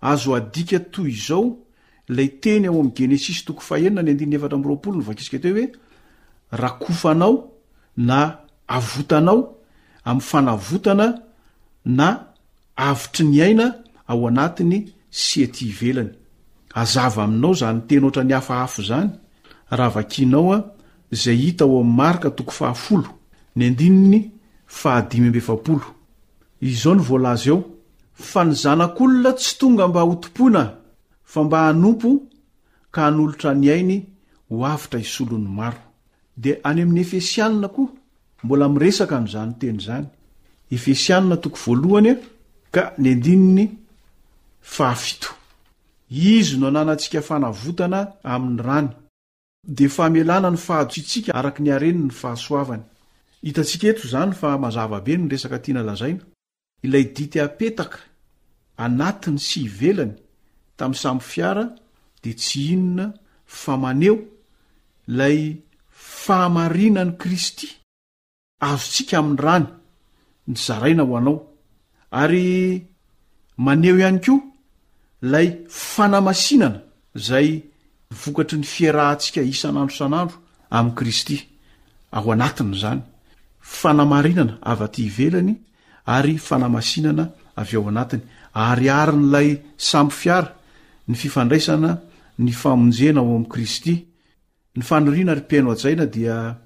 azo 0.00 0.34
adika 0.34 0.80
toy 0.92 1.10
izao 1.12 1.44
ilay 2.08 2.28
teny 2.42 2.66
ao 2.68 2.80
am'n 2.80 2.92
genesis 2.96 3.44
toko 3.44 3.60
fahenina 3.60 4.02
ny 4.02 4.10
andinny 4.10 4.36
ro 4.40 4.48
no 4.58 5.14
sika 5.20 5.38
t 5.38 5.50
hoe 5.52 5.66
rakofanao 6.50 7.52
na 7.96 8.40
avotanao 8.66 9.56
am'y 10.04 10.20
fanavotana 10.24 11.06
na 11.84 12.08
avitry 12.76 13.24
ny 13.28 13.40
aina 13.42 13.66
ao 14.08 14.26
anatiny 14.28 14.90
sy 15.10 15.44
ati 15.44 15.68
velany 15.70 16.12
azava 16.74 17.24
aminao 17.24 17.52
zany 17.60 17.80
tena 17.86 18.06
ohatra 18.06 18.24
ny 18.24 18.32
hafahafo 18.34 18.82
zany 18.82 19.10
raha 19.70 20.02
vinao 20.02 20.52
a 20.54 20.58
zay 21.12 21.36
hita 21.36 21.64
oa'mariktoko 21.64 22.52
aay 22.64 23.72
iaony 26.74 27.00
vlzeo 27.08 27.58
fa 28.20 28.44
ny 28.44 28.52
zanak'olona 28.54 29.32
tsy 29.36 29.58
tonga 29.58 29.86
mba 29.88 30.02
hotompoina 30.04 30.64
fa 31.32 31.40
mba 31.44 31.58
hanompo 31.68 32.08
ka 32.94 33.08
hnolotra 33.10 33.54
ny 33.54 33.70
ainy 33.74 33.98
ho 34.50 34.64
afitra 34.64 35.00
hisolony 35.00 35.48
maro 35.58 35.80
dia 36.36 36.54
any 36.68 36.82
amin'ny 36.82 37.00
efesianina 37.04 37.68
koa 37.68 37.88
mbola 38.44 38.68
miresaka 38.68 39.20
nyizannyteny 39.20 39.80
zanyizy 39.86 40.98
noananantsika 46.58 47.20
fanavotana 47.22 48.00
amin'ny 48.24 48.62
rany 48.68 48.88
di 49.68 49.86
famelana 49.88 50.50
ny 50.50 50.56
fahasintsika 50.56 51.32
araka 51.34 51.62
nareny 51.62 51.98
ny 52.04 52.10
fahasoavany 52.10 52.82
anatiny 58.84 59.38
sy 59.46 59.60
hivelany 59.66 60.14
tamin'ny 60.78 61.00
sambo 61.02 61.22
fiara 61.32 61.64
de 62.22 62.30
tsy 62.38 62.60
inona 62.74 63.06
fa 63.60 63.74
maneo 63.82 64.16
lay 65.18 65.38
fahamarinany 66.20 67.12
kristy 67.20 67.66
azotsika 68.68 69.14
amin'ny 69.20 69.40
rany 69.44 69.66
ny 70.50 70.54
zaraina 70.66 71.02
ho 71.08 71.14
anao 71.18 71.36
ary 72.20 72.44
maneo 73.64 73.96
ihany 74.00 74.20
koa 74.24 74.40
lay 75.32 75.46
fanamasinana 75.92 76.78
zay 77.26 77.48
vokatry 78.20 78.58
ny 78.60 78.64
fiarantsika 78.72 79.40
isan'andro 79.52 79.96
san'andro 79.98 80.36
amin'i 80.76 80.96
kristy 80.98 81.36
ao 82.16 82.26
anatin' 82.34 82.72
zany 82.82 83.02
fanamarinana 83.78 84.54
avaty 84.70 85.00
hivelany 85.08 85.54
ary 86.16 86.34
fanamasinana 86.48 87.24
avy 87.60 87.76
ao 87.78 87.88
anatiny 87.92 88.24
ary 88.54 88.88
ary 88.90 89.16
n'lay 89.16 89.62
samy 89.76 90.10
fiara 90.10 90.54
ny 91.08 91.14
fifandraisana 91.14 91.98
ny 92.38 92.52
famonjena 92.52 93.20
ao 93.20 93.36
ami' 93.36 93.48
kristy 93.48 94.04
ny 94.76 94.82
fanorina 94.82 95.34
rympiaino 95.34 95.70
ajaina 95.72 96.06
dima 96.06 96.56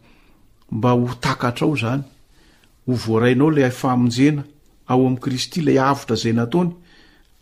hoakatrao 0.71 1.77
any 1.93 2.03
hooainao 2.87 3.51
la 3.51 3.71
famonjena 3.71 4.45
ao 4.89 5.07
am' 5.07 5.19
kristy 5.19 5.61
la 5.63 5.89
avitra 5.91 6.17
zay 6.17 6.33
nataony 6.33 6.73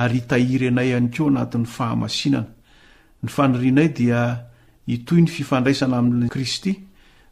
ary 0.02 0.18
itahiry 0.26 0.68
anay 0.74 0.90
hanykeo 0.98 1.26
anatin'ny 1.32 1.70
fahamasinana 1.76 2.50
ny 3.22 3.28
fanirinay 3.36 3.90
dia 3.98 4.20
itoy 4.96 5.22
ny 5.24 5.30
fifandraisana 5.36 5.96
amin'ny 6.02 6.26
kristy 6.34 6.72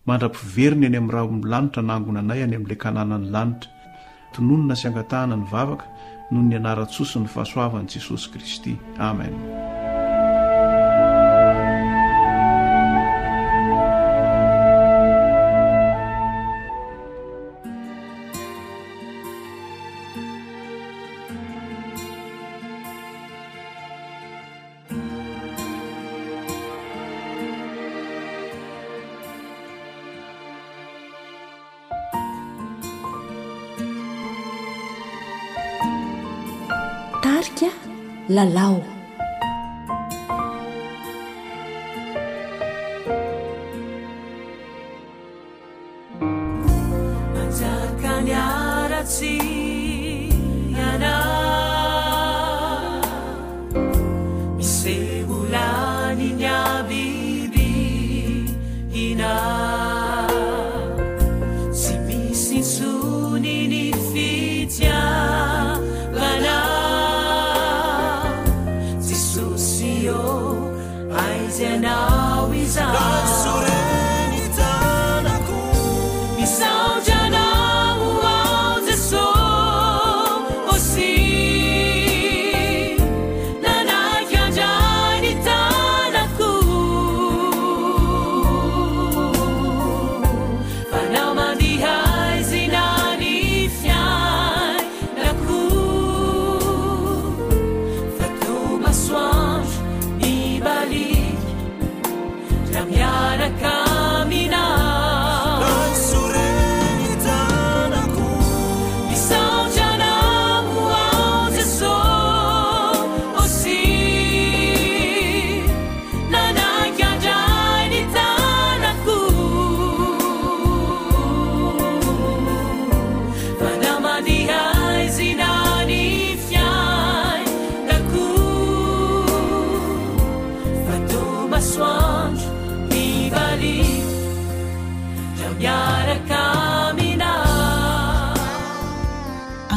mandra-piveriny 0.07 0.85
any 0.89 0.97
am'rahalanitra 1.01 1.81
nangonanay 1.89 2.39
any 2.45 2.53
am'lay 2.59 2.77
kananany 2.83 3.25
lanitra 3.33 3.69
tononona 4.37 4.75
sy 4.79 4.85
angatahana 4.93 5.33
ny 5.41 5.45
vavaka 5.51 5.85
no 6.33 6.41
ny 6.41 6.55
anara-tsosi 6.57 7.19
ny 7.21 7.27
fahasoavani 7.35 7.87
jesosy 7.97 8.29
kristy 8.33 8.73
amen 9.09 9.81
tarikya 37.23 37.69
lalao 38.29 38.83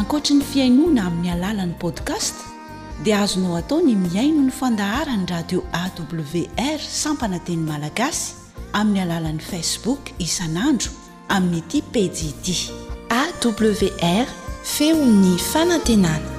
koatra 0.07 0.35
ny 0.39 0.43
fiainoana 0.43 1.03
amin'ny 1.09 1.31
alalan'ny 1.35 1.75
podcast 1.83 2.35
dia 3.03 3.19
azonao 3.23 3.55
atao 3.59 3.81
ny 3.83 3.95
miaino 4.03 4.41
ny 4.45 4.51
fandahara 4.59 5.11
ny 5.17 5.25
radio 5.33 5.59
awr 5.81 6.79
sampana 7.01 7.39
teny 7.47 7.63
malagasy 7.71 8.31
amin'ny 8.79 9.03
alalan'ni 9.03 9.43
facebook 9.51 10.03
isan'andro 10.27 10.91
amin'nyty 11.35 11.83
pedid 11.93 12.45
awr 13.19 14.27
feony 14.73 15.33
fanantenana 15.51 16.36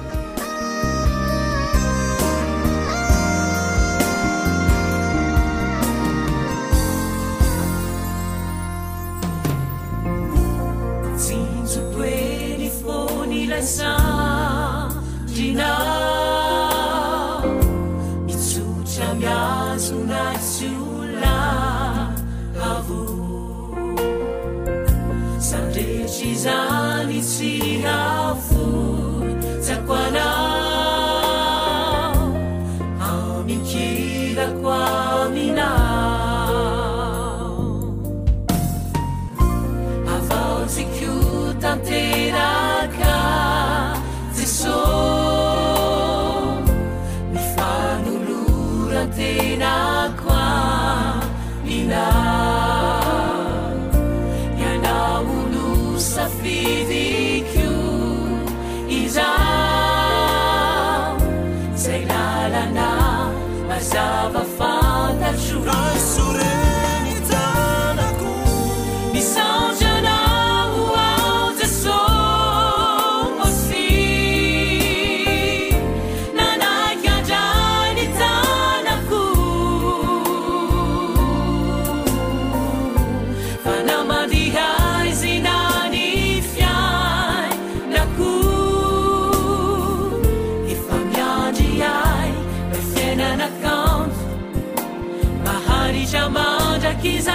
كس 97.03 97.29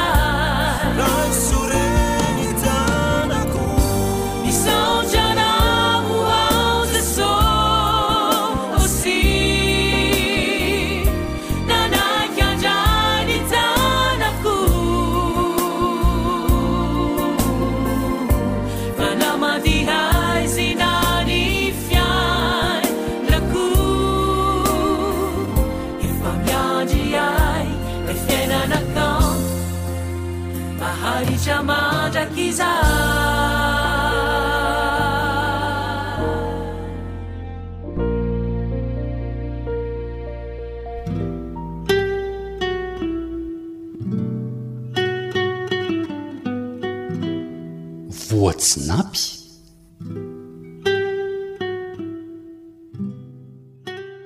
tsy 48.68 48.80
napy 48.88 49.20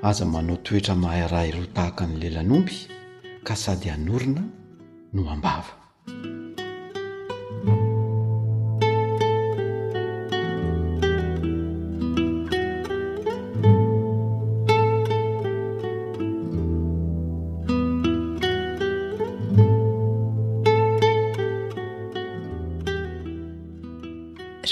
aza 0.09 0.25
manao 0.33 0.57
toetra 0.67 0.95
mahayray 1.03 1.49
roa 1.55 1.69
tahaka 1.75 2.03
any 2.07 2.17
lelanomby 2.23 2.77
ka 3.47 3.55
sady 3.63 3.89
anorina 3.97 4.43
no 5.15 5.21
ambava 5.35 5.73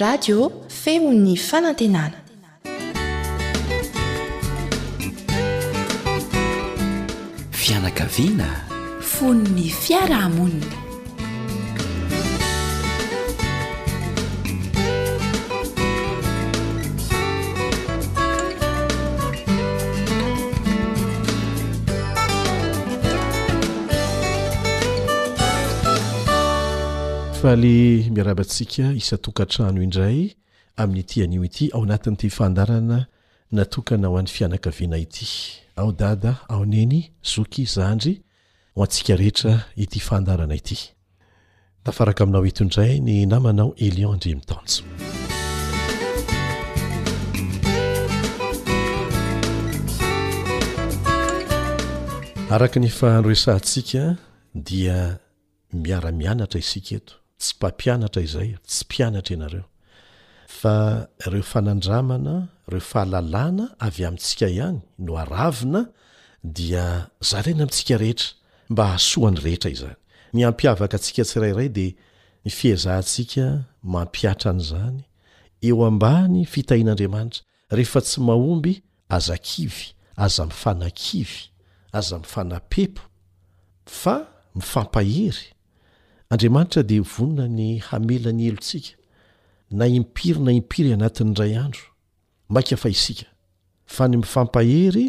radio 0.00 0.52
femon'ny 0.68 1.36
fanantenana 1.36 2.18
fianakaviana 7.50 8.48
fono 9.00 9.42
'ny 9.48 9.68
fiarahamonina 9.80 10.85
alymiarabantsika 27.46 28.90
isatokantrahno 28.98 29.78
indray 29.82 30.34
amin'n'ity 30.82 31.22
an'io 31.24 31.44
ity 31.46 31.70
ao 31.72 31.84
anatin'n'ity 31.86 32.28
fandarana 32.28 33.06
natokana 33.54 34.08
ho 34.10 34.18
an'ny 34.18 34.30
fianakaviana 34.36 34.98
ity 34.98 35.26
ao 35.78 35.92
dada 35.94 36.42
ao 36.50 36.64
neny 36.66 37.12
zoky 37.22 37.64
zandry 37.66 38.14
ho 38.74 38.82
antsika 38.84 39.16
rehetra 39.16 39.54
ity 39.76 40.00
fandarana 40.08 40.54
ity 40.60 40.76
tafaraka 41.86 42.24
aminao 42.24 42.46
eto 42.50 42.60
indray 42.66 42.94
ny 43.06 43.14
namanao 43.32 43.70
elion 43.86 44.16
ndremitanjo 44.18 44.82
araka 52.54 52.78
ny 52.82 52.88
fahanroesantsika 52.98 54.02
dia 54.68 54.98
miara-mianatra 55.72 56.58
isika 56.60 56.94
eto 57.00 57.16
tsy 57.40 57.54
mpampianatra 57.56 58.22
izay 58.22 58.56
tsy 58.66 58.84
mpianatra 58.86 59.34
ianareo 59.36 59.64
fa 60.58 60.74
reo 61.26 61.42
fanandramana 61.42 62.34
reo 62.68 62.80
fahalalana 62.80 63.66
avy 63.86 64.04
amintsika 64.08 64.46
ihany 64.48 64.78
no 64.98 65.12
aravina 65.22 65.82
dia 66.56 66.84
zarena 67.28 67.62
amitsika 67.64 67.96
rehetramaoanyeiavk 68.04 70.92
aia 71.18 71.52
a 71.62 71.64
de 71.78 71.86
fizahntsika 72.60 73.46
mampiatranyzany 73.94 74.98
eo 75.68 75.78
ambany 75.90 76.42
fitahin'andriamanitra 76.54 77.42
rehefa 77.76 78.00
tsy 78.00 78.18
mahomby 78.20 78.74
aza 79.16 79.36
kivy 79.48 79.84
aza 80.24 80.42
mifanakivy 80.50 81.38
aza 81.98 82.16
mifanapepo 82.18 83.02
fa 84.00 84.16
mifampahiry 84.54 85.46
andriamanitra 86.30 86.82
de 86.82 87.00
vonina 87.00 87.48
ny 87.48 87.80
hamela 87.80 88.32
ny 88.32 88.42
helo 88.48 88.58
tsika 88.60 88.96
na 89.70 89.86
impiry 89.86 90.40
na 90.40 90.52
impiry 90.52 90.92
anatin'ray 90.92 91.54
andro 91.58 91.82
a 92.50 92.62
y 94.08 94.12
mifampahery 94.20 95.06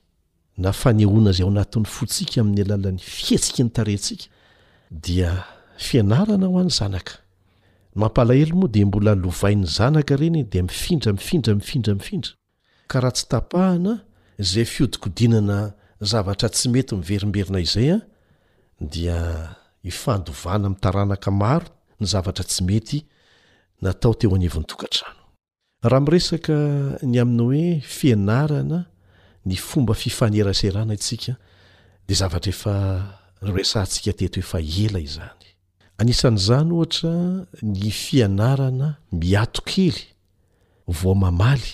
na 0.62 0.72
fanehona 0.80 1.32
zay 1.32 1.46
o 1.46 1.50
anatin'ny 1.50 1.86
fotsiaka 1.96 2.40
amin'ny 2.44 2.62
alalan'ny 2.66 3.00
fihetsika 3.00 3.64
ny 3.64 3.72
tarentsika 3.72 4.28
dia 4.90 5.32
fianarana 5.78 6.46
ho 6.46 6.60
any 6.60 6.70
zanaka 6.70 7.16
mampalahelo 7.94 8.56
moa 8.56 8.68
di 8.70 8.84
mbola 8.84 9.14
lovain'ny 9.14 9.66
zanaka 9.66 10.14
reny 10.16 10.44
di 10.46 10.60
mifindra 10.62 11.10
mifindra 11.12 11.54
mifindra 11.58 11.94
mifindra 11.94 12.30
ka 12.90 13.00
raha 13.02 13.12
tsy 13.16 13.26
tapahana 13.32 13.94
zay 14.38 14.64
fiodikodinana 14.64 15.72
zavatra 16.10 16.48
tsy 16.54 16.66
mety 16.72 16.92
miverimberina 16.96 17.58
izay 17.66 17.90
a 17.90 17.98
dia 18.92 19.18
indona 19.86 20.66
mt 20.70 20.86
o 21.26 21.62
nyzaatr 22.02 22.42
tsy 22.50 22.60
metyoteoahairesaka 23.80 26.56
ny 27.12 27.16
aminy 27.22 27.42
oe 27.48 27.64
fianarana 27.96 28.78
ny 29.48 29.54
fomba 29.68 29.94
fifaneraserana 30.02 30.92
itsika 30.98 31.32
de 32.06 32.12
zavatraefa 32.20 32.72
esantsika 33.62 34.12
teto 34.18 34.40
eae 34.42 35.00
iza 35.08 35.26
anisan'izany 36.02 36.68
ohatra 36.76 37.14
ny 37.80 37.90
fianarana 38.02 38.88
miato 39.20 39.62
kely 39.70 39.98
vo 40.98 41.12
mamaly 41.22 41.70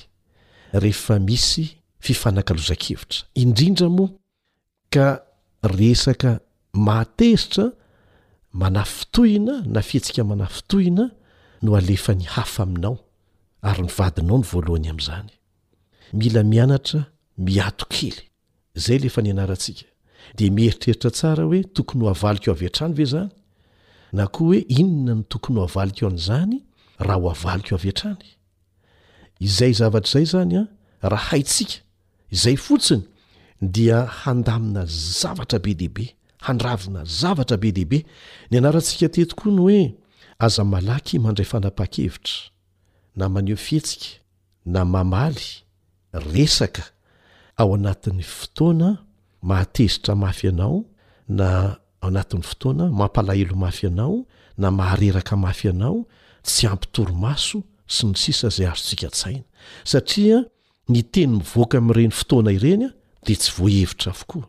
rehefa 0.83 1.17
misy 1.29 1.65
fifanakaloza-kevitra 2.07 3.19
indrindra 3.43 3.89
moa 3.97 4.11
ka 4.95 5.07
resaka 5.79 6.31
materitra 6.89 7.65
manay 8.61 8.89
fotohina 8.97 9.55
na 9.75 9.81
fiatsika 9.89 10.23
manay 10.31 10.51
fitohina 10.57 11.05
no 11.65 11.71
alefa 11.81 12.13
ny 12.19 12.25
hafa 12.35 12.61
aminao 12.67 12.97
ary 13.69 13.83
nyvadinao 13.89 14.39
ny 14.43 14.47
voalohany 14.53 14.87
amin'izany 14.91 15.29
mila 16.21 16.41
mianatra 16.53 17.01
miato 17.47 17.85
kely 17.95 18.19
izay 18.79 18.99
leefa 19.03 19.21
ny 19.25 19.31
anaratsika 19.35 19.85
dia 20.37 20.51
mieritreritra 20.57 21.11
tsara 21.17 21.43
hoe 21.49 21.61
tokony 21.75 22.01
ho 22.05 22.09
avaliko 22.17 22.47
eo 22.51 22.55
avy 22.57 22.67
an-trany 22.71 22.95
ve 23.01 23.07
zany 23.15 23.33
na 24.17 24.25
koa 24.33 24.47
hoe 24.47 24.59
inona 24.79 25.15
ny 25.19 25.25
tokony 25.31 25.59
ho 25.61 25.65
avalika 25.69 26.03
eo 26.05 26.11
an'izany 26.13 26.57
raha 27.07 27.19
hao 27.23 27.31
avaliko 27.37 27.73
o 27.75 27.79
av 27.79 27.87
antrany 27.93 28.23
izay 29.47 29.73
zavatr' 29.81 30.09
izay 30.17 30.27
zany 30.33 30.53
a 30.63 30.67
raha 31.13 31.29
haitsika 31.31 31.77
izay 32.35 32.57
fotsiny 32.67 33.05
dia 33.75 33.99
handamina 34.21 34.83
zavatra 35.21 35.59
be 35.65 35.73
dehibe 35.81 36.07
handravina 36.47 37.01
zavatra 37.21 37.57
be 37.63 37.69
dehibe 37.77 37.99
ny 38.51 38.57
anaratsika 38.61 39.07
tetoko 39.15 39.47
ny 39.55 39.59
hoe 39.63 39.81
aza 40.45 40.63
malaky 40.75 41.15
mandray 41.25 41.49
fanapaha-kevitra 41.53 42.37
na 43.19 43.25
maneho 43.35 43.57
fihetsika 43.67 44.09
na 44.75 44.81
mamaly 44.95 45.47
resaka 46.33 46.85
ao 47.61 47.69
anatin'ny 47.79 48.23
fotoana 48.39 48.89
mahatezitra 49.49 50.13
mafy 50.23 50.49
anao 50.49 50.79
na 51.39 51.49
anatin'ny 52.09 52.43
fotoana 52.51 52.85
mampalahelo 53.01 53.55
mafy 53.65 53.87
anao 53.91 54.17
na 54.61 54.69
mahareraka 54.79 55.35
mafy 55.45 55.67
anao 55.73 55.99
tsy 56.47 56.67
ampitoromaso 56.73 57.59
sy 57.95 58.03
ny 58.11 58.15
sisa 58.23 58.49
zay 58.57 58.69
azotsika 58.71 59.09
tsaina 59.15 59.47
satria 59.91 60.39
ny 60.93 61.01
teny 61.13 61.31
mivoaka 61.41 61.77
am'ireny 61.83 62.13
fotoana 62.19 62.51
ireny 62.59 62.85
a 62.89 62.91
de 63.27 63.35
tsy 63.41 63.51
voahevitra 63.59 64.09
avokoa 64.15 64.45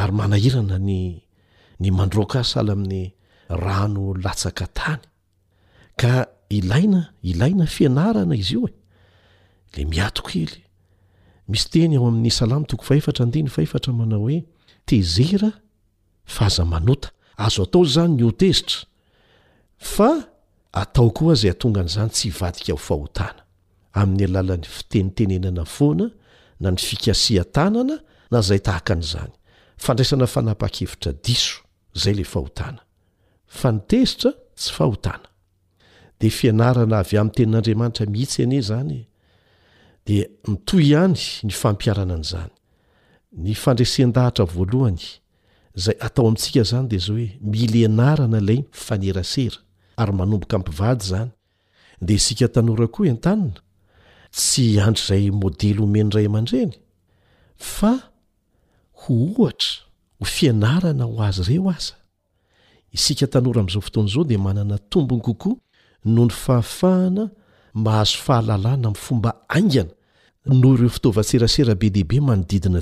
ary 0.00 0.12
manahirana 0.20 0.76
nny 0.86 1.88
mandroka 1.98 2.38
sala 2.52 2.72
amin'ny 2.76 3.02
rano 3.62 4.02
latsaka 4.24 4.64
tany 4.78 5.02
ka 6.00 6.12
ilaina 6.56 7.00
ilaina 7.30 7.64
fianarana 7.74 8.34
izy 8.42 8.56
io 8.56 8.66
e 8.70 8.74
le 9.74 9.82
miatokely 9.92 10.60
misy 11.50 11.66
teny 11.72 11.94
ao 11.96 12.06
amin'ny 12.08 12.32
salamy 12.38 12.66
toko 12.68 12.84
faefatranfaeatra 12.88 13.90
manao 13.98 14.22
hoe 14.26 14.36
tezera 14.88 15.50
fa 16.24 16.46
aza 16.46 16.64
manota 16.64 17.10
azo 17.36 17.62
atao 17.62 17.84
zany 17.84 18.16
ny 18.16 18.22
hotezitra 18.22 18.84
fa 19.78 20.10
atao 20.72 21.10
koa 21.16 21.34
zay 21.40 21.50
atonga 21.52 21.80
an'zany 21.84 22.10
tsy 22.12 22.28
ivadika 22.28 22.72
hofahotana 22.72 23.40
amin'y 24.00 24.24
alalan'ny 24.28 24.66
fitenytenenana 24.76 25.64
foana 25.74 26.06
na 26.60 26.68
ny 26.70 26.78
fikasiatanana 26.88 27.96
nyzeiyoavy 28.34 30.24
amn'nytenin'ariamanitra 37.18 38.06
mihitsy 38.12 38.42
ane 38.42 38.60
zany 38.70 38.96
de 40.06 40.16
mitoy 40.48 40.82
ihany 40.90 41.20
ny 41.46 41.52
fampiarana 41.60 42.14
an' 42.18 42.26
zany 42.32 42.52
ny 43.44 43.52
fandrasen-dahatra 43.62 44.44
voalohany 44.54 45.02
zay 45.74 45.94
atao 46.00 46.24
amintsika 46.26 46.62
zany 46.62 46.88
dea 46.88 46.98
zao 46.98 47.16
hoe 47.16 47.30
mil 47.40 47.84
anarana 47.84 48.40
lay 48.40 48.58
ifanerasera 48.74 49.56
ary 49.96 50.12
manomboka 50.12 50.58
mpivady 50.58 51.04
zany 51.06 51.30
de 52.00 52.14
isika 52.14 52.48
tanora 52.54 52.86
koa 52.94 53.06
an-tanina 53.10 53.60
tsy 54.36 54.64
andry 54.86 55.04
zay 55.08 55.24
modely 55.40 55.78
omenray 55.84 56.26
aman-dreny 56.26 56.72
fa 57.56 57.92
ho 59.00 59.14
ohatra 59.14 59.74
ho 60.18 60.24
fianarana 60.24 61.04
ho 61.04 61.16
azy 61.26 61.40
ireo 61.54 61.70
aza 61.74 61.94
isika 62.96 63.26
tanora 63.32 63.58
am'izao 63.62 63.82
fotoan'zao 63.86 64.22
de 64.30 64.36
manana 64.46 64.76
tombony 64.90 65.22
kokoa 65.26 65.56
noho 66.14 66.26
ny 66.28 66.32
fahafahana 66.42 67.24
mahazo 67.84 68.16
fahalalàna 68.24 68.86
amfomba 68.92 69.30
aingana 69.56 69.90
noho 70.60 70.74
ireo 70.76 70.90
fitaovaseraserabe 70.96 71.88
deibe 71.94 72.16
manodiina 72.26 72.80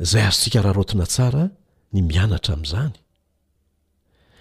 zay 0.00 0.22
azosika 0.22 0.62
raha 0.62 0.72
raotona 0.74 1.06
tsara 1.06 1.50
ny 1.92 2.00
mianatra 2.02 2.54
ami'izany 2.56 2.92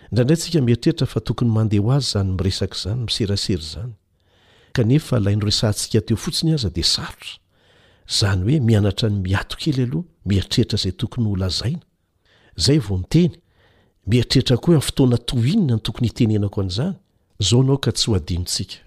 indraindray 0.10 0.38
tsika 0.38 0.62
miatreritra 0.62 1.06
fa 1.14 1.20
tokony 1.28 1.52
mandeha 1.56 1.84
ho 1.86 1.92
azy 1.96 2.08
zany 2.14 2.30
miresak' 2.38 2.78
zany 2.84 3.00
miserasery 3.08 3.66
zany 3.74 3.94
kanefa 4.76 5.16
lainoresantsika 5.26 6.00
teo 6.06 6.18
fotsiny 6.24 6.52
aza 6.56 6.70
de 6.76 6.84
sarotra 6.94 7.34
zany 8.20 8.40
hoe 8.46 8.60
mianatra 8.68 9.10
ny 9.10 9.18
miato 9.26 9.56
kely 9.62 9.84
aloha 9.84 10.06
miatreritra 10.30 10.78
zay 10.84 10.92
tokony 10.92 11.28
holazaina 11.30 11.84
zay 12.66 12.80
vao 12.80 12.98
nyteny 13.02 13.34
miatrehtra 14.10 14.58
koa 14.58 14.74
h 14.74 14.76
an 14.80 14.84
fotoana 14.88 15.18
toinina 15.18 15.76
ny 15.76 15.82
tokony 15.86 16.08
itenenako 16.08 16.62
an'zany 16.64 16.96
zao 17.48 17.62
anao 17.64 17.78
ka 17.84 17.92
tsy 17.92 18.06
ho 18.08 18.16
adimitsika 18.16 18.80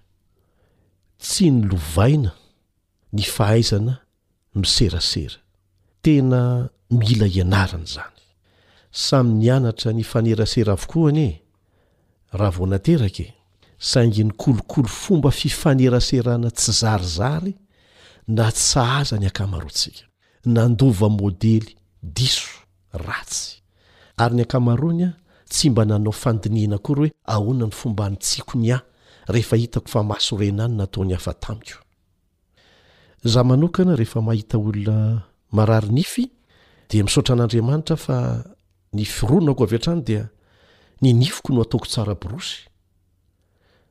tsy 1.19 1.51
ny 1.53 1.69
lovaina 1.69 2.33
ny 3.13 3.23
fahaizana 3.37 3.95
miserasery 4.55 5.42
tena 6.03 6.69
mila 6.91 7.27
ianarana 7.27 7.85
zany 7.85 8.21
samy 8.91 9.35
ny 9.35 9.51
anatra 9.53 9.93
ny 9.93 10.03
fanerasera 10.05 10.73
avokoany 10.73 11.25
e 11.27 11.41
raha 12.33 12.51
vonateraka 12.51 13.25
saingy 13.79 14.25
ny 14.25 14.33
kolokolo 14.33 14.89
fomba 14.89 15.31
fifaneraserana 15.31 16.51
tsy 16.51 16.73
zarizary 16.73 17.55
na 18.29 18.51
ts 18.53 18.73
sahaza 18.73 19.19
ny 19.19 19.27
akamaroatsika 19.27 20.05
nandova 20.45 21.09
môdely 21.09 21.77
diso 22.03 22.51
ratsy 22.93 23.63
ary 24.17 24.35
ny 24.35 24.43
akamaroany 24.43 25.05
a 25.05 25.15
tsy 25.49 25.71
mba 25.71 25.85
nanao 25.85 26.13
fandiniana 26.13 26.79
kory 26.79 27.01
hoe 27.09 27.13
ahoana 27.25 27.67
ny 27.67 27.73
fomba 27.73 28.11
nytsiakony 28.11 28.73
ahy 28.73 28.83
rehefa 29.27 29.57
hitako 29.57 29.89
fa 29.89 30.03
masorenany 30.03 30.75
nataony 30.75 31.13
hafatamiko 31.15 31.79
zah 33.25 33.45
manokana 33.45 33.97
rehefa 33.97 34.21
mahita 34.23 34.59
olona 34.59 35.23
marary 35.53 35.89
nify 35.93 36.27
dia 36.91 37.05
misotra 37.05 37.33
an'andriamanitra 37.37 37.97
fa 37.97 38.19
ny 38.99 39.05
fironako 39.05 39.65
avy 39.69 39.77
hatrano 39.77 40.03
dia 40.05 40.27
ny 41.05 41.13
nifoko 41.17 41.53
no 41.55 41.63
ataoko 41.65 41.87
tsaraborosy 41.87 42.57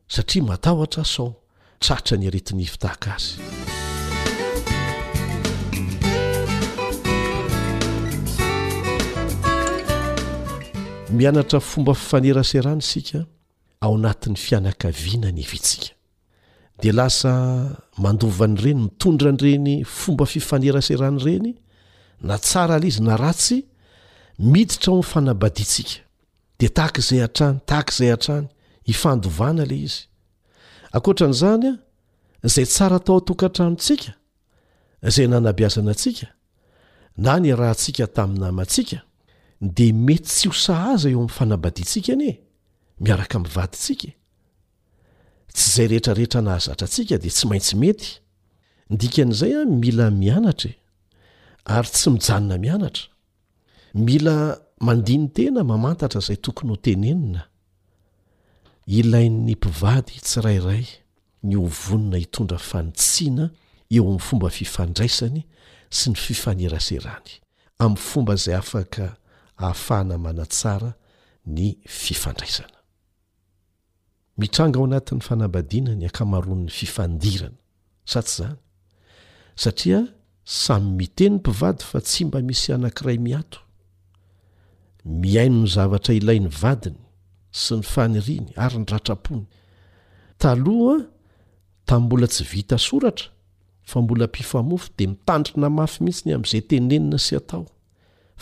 satria 0.10 0.44
matahotra 0.44 1.04
sao 1.06 1.34
tratra 1.80 2.18
ny 2.18 2.28
aretinifi 2.28 2.78
tahaka 2.82 3.10
azy 3.16 3.38
mianatra 11.18 11.60
fomba 11.60 11.94
fifanera 11.94 12.44
serany 12.44 12.80
isika 12.86 13.20
ao 13.82 13.96
anatin'ny 13.98 14.38
fianakaviana 14.46 15.32
ny 15.32 15.44
fiitsika 15.46 15.94
de 16.82 16.92
lasa 16.92 17.32
mandovany 17.98 18.56
reny 18.60 18.80
mitondran'reny 18.86 19.84
fomba 19.86 20.26
fifaneraserany 20.26 21.18
reny 21.26 21.52
na 22.28 22.36
tsara 22.46 22.76
lay 22.82 22.90
izy 22.94 23.02
na 23.08 23.16
ra 23.22 23.32
tsy 23.42 23.58
miditra 24.52 24.90
ao 24.94 24.98
amfanabadintsika 25.04 25.98
de 26.60 26.68
tak 26.78 26.94
zay 27.08 27.22
atrany 27.28 27.58
tak 27.72 27.88
zay 27.98 28.12
atrany 28.16 28.48
ifandovana 28.94 29.64
la 29.70 29.76
izy 29.88 30.02
akotran'zany 30.98 31.70
a 32.46 32.48
zay 32.54 32.66
tsara 32.74 32.96
atao 33.00 33.16
atokantranotsika 33.22 34.10
zay 35.14 35.28
nanabiazana 35.32 35.92
atsika 35.96 36.28
na 37.24 37.34
ny 37.42 37.50
raha 37.60 37.74
ntsika 37.78 38.06
taminamatsika 38.16 38.98
de 39.78 39.86
mety 40.06 40.30
tsy 40.36 40.48
hosah 40.50 40.80
aza 40.94 41.08
eo 41.14 41.20
ami' 41.22 41.36
fanabadiantsika 41.38 42.12
ane 42.16 42.30
miaraka 43.04 43.38
mvaditsika 43.44 44.08
tsy 45.54 45.82
izay 45.82 45.88
rehetrarehetra 45.88 46.42
nahazatra 46.42 46.86
antsika 46.88 47.16
di 47.24 47.30
tsy 47.36 47.46
maintsy 47.50 47.76
mety 47.82 48.10
ndikan'izay 48.94 49.54
a 49.60 49.66
mila 49.82 50.08
mianatra 50.22 50.72
e 50.72 50.78
ary 51.76 51.88
tsy 51.96 52.08
mijanona 52.14 52.56
mianatra 52.66 53.04
mila 54.06 54.36
mandiny 54.86 55.26
tena 55.36 55.62
mamantatra 55.72 56.20
izay 56.24 56.38
tokony 56.44 56.72
ho 56.72 56.76
tenenina 56.86 57.42
ilain'ny 58.98 59.52
mpivady 59.56 60.16
tsirairay 60.28 60.86
ny 61.48 61.56
hovonina 61.64 62.18
hitondra 62.24 62.58
fanitsiana 62.70 63.46
eo 63.96 64.04
amin'ny 64.04 64.20
fomba 64.28 64.48
fifandraisany 64.58 65.42
sy 65.98 66.06
ny 66.12 66.16
fifaneraserany 66.26 67.30
amin'ny 67.84 68.00
fomba 68.10 68.34
izay 68.40 68.56
afaka 68.62 69.06
hahafahana 69.62 70.16
manatsara 70.26 70.92
ny 71.56 71.66
fifandraisana 71.86 72.81
mitranga 74.38 74.78
ao 74.80 74.86
anatin'ny 74.86 75.22
fanabadiana 75.28 75.94
ny 76.00 76.06
akamaron'ny 76.10 76.70
fifandirana 76.78 77.58
sa 78.12 78.22
tsy 78.28 78.44
zany 78.44 78.60
satria 79.64 80.00
samy 80.46 80.88
miteny 80.98 81.36
mpivady 81.40 81.84
fa 81.90 82.00
tsy 82.06 82.22
mba 82.26 82.40
misy 82.48 82.70
anankiray 82.74 83.18
miato 83.26 83.60
miaino 85.22 85.60
ny 85.64 85.68
zavatra 85.76 86.14
ilay 86.20 86.40
ny 86.46 86.50
vadiny 86.62 87.02
sy 87.64 87.74
ny 87.80 87.84
faniriany 87.94 88.48
ary 88.64 88.78
ny 88.80 88.86
ratrapony 88.92 89.46
taloa 90.42 90.96
ta 91.86 91.96
mbola 92.04 92.28
tsy 92.34 92.44
vita 92.52 92.78
soratra 92.88 93.28
fa 93.90 93.98
mbola 94.02 94.26
mpifamofo 94.32 94.88
de 94.98 95.04
mitandryna 95.12 95.70
mafy 95.78 96.00
mihitsy 96.04 96.24
ny 96.30 96.36
am'zay 96.40 96.62
tenenina 96.70 97.18
sy 97.26 97.36
atao 97.42 97.66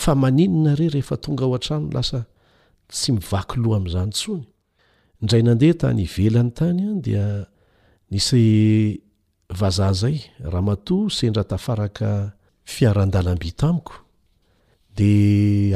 fa 0.01 0.11
maninina 0.21 0.75
re 0.79 0.87
rehefa 0.93 1.17
tonga 1.17 1.43
ao 1.49 1.55
antrano 1.57 1.89
lasa 1.95 2.19
tsy 2.93 3.11
mivakyloha 3.17 3.77
am'zany 3.81 4.13
tsony 4.17 4.45
indray 5.22 5.43
nandeha 5.47 5.74
tany 5.82 5.99
ivelany 6.03 6.51
tany 6.59 6.82
a 6.88 6.93
dia 7.05 7.26
nisy 8.11 8.41
vazahzay 9.59 10.17
ramat 10.53 10.89
sendrataakaiadaabtamko 11.17 13.93
de 14.97 15.11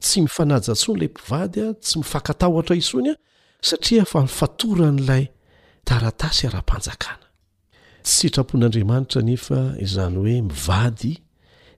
tsy 0.04 0.16
mifanajantsony 0.24 0.96
lay 1.00 1.08
mpivadya 1.14 1.66
tsy 1.84 1.92
mifakatahotra 2.00 2.74
isony 2.82 3.10
a 3.10 3.14
satria 3.68 4.02
fa 4.10 4.18
mifatora 4.28 4.88
n'lay 4.98 5.24
taratasy 5.88 6.42
ara-panjakana 6.48 7.25
tsy 8.06 8.26
sitrapon'andriamanitra 8.26 9.20
nefa 9.30 9.60
izany 9.86 10.16
hoe 10.20 10.36
mivady 10.48 11.12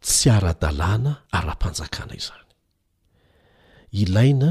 tsy 0.07 0.29
ara-dalàna 0.37 1.13
ara-panjakana 1.39 2.15
izany 2.23 2.49
ilaina 4.03 4.51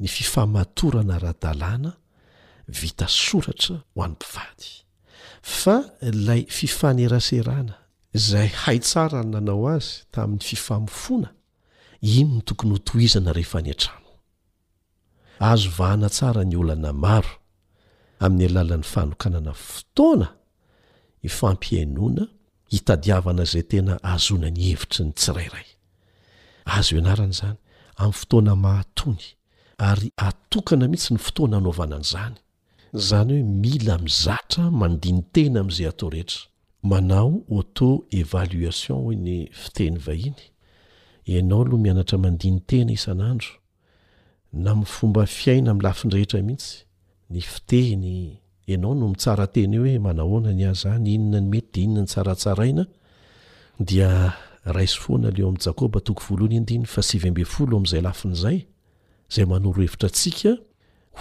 ny 0.00 0.06
fifamatorana 0.16 1.12
ara-dalàna 1.18 1.90
vita 2.80 3.06
soratra 3.24 3.76
ho 3.94 3.98
an'nym-pivady 4.06 4.70
fa 5.62 5.76
lay 6.26 6.42
fifaneraserana 6.58 7.74
izay 8.18 8.48
hay 8.62 8.78
tsara 8.88 9.20
ny 9.24 9.30
nanao 9.34 9.64
azy 9.74 9.90
tamin'ny 10.14 10.44
fifamofoana 10.50 11.30
iny 12.18 12.30
ny 12.36 12.42
tokony 12.46 12.72
ho 12.74 12.78
toizana 12.88 13.30
rehefa 13.38 13.58
any 13.62 13.72
atramo 13.74 14.12
azo 15.50 15.68
vahana 15.78 16.08
tsara 16.16 16.42
ny 16.50 16.56
olana 16.62 16.92
maro 17.04 17.32
amin'ny 18.24 18.46
alalan'ny 18.50 18.86
fanokanana 18.94 19.52
fotoana 19.70 20.28
ifampiainoana 21.22 22.26
hitadiavana 22.72 23.44
zay 23.50 23.62
tena 23.70 23.94
azona 24.14 24.48
ny 24.54 24.60
hevitry 24.70 25.02
ny 25.04 25.12
tsirairay 25.18 25.68
azo 26.78 26.94
ianarana 26.98 27.34
zany 27.40 27.56
amn'ny 28.00 28.16
fotoana 28.20 28.54
mahatony 28.64 29.22
ary 29.90 30.08
atokana 30.28 30.84
mihitsy 30.92 31.10
ny 31.14 31.18
fotoana 31.26 31.56
hanaovana 31.58 31.94
an'izany 32.00 32.36
zany 33.08 33.32
hoe 33.38 33.48
mila 33.62 33.94
mizatra 34.04 34.64
mandiny 34.80 35.20
tena 35.34 35.58
am'izay 35.62 35.88
atao 35.92 36.08
rehetra 36.14 36.40
manao 36.90 37.32
auto 37.58 37.88
evaliation 38.20 39.00
he 39.08 39.14
ny 39.26 39.34
fitehiny 39.62 39.98
vahiny 40.06 40.42
ianao 41.32 41.60
aloha 41.62 41.82
mianatra 41.84 42.16
mandiny 42.24 42.58
tena 42.68 42.90
isan'andro 42.98 43.52
na 44.64 44.70
mfomba 44.80 45.22
fiaina 45.26 45.70
mlafindrehetra 45.78 46.38
mihitsy 46.48 46.76
ny 47.32 47.40
fitehiny 47.52 48.14
anao 48.74 48.94
no 48.94 49.08
mitsarateny 49.08 49.78
hoe 49.78 49.98
manahona 49.98 50.52
ny 50.52 50.66
ahzany 50.68 51.06
inona 51.14 51.40
ny 51.40 51.48
mety 51.48 51.72
de 51.80 51.82
inona 51.82 52.00
ny 52.04 52.06
tsaratsaraina 52.06 52.82
dia 53.88 54.10
raisy 54.64 54.98
foana 55.02 55.28
aleo 55.28 55.48
ami' 55.48 55.60
jakôba 55.66 56.00
to 56.00 56.12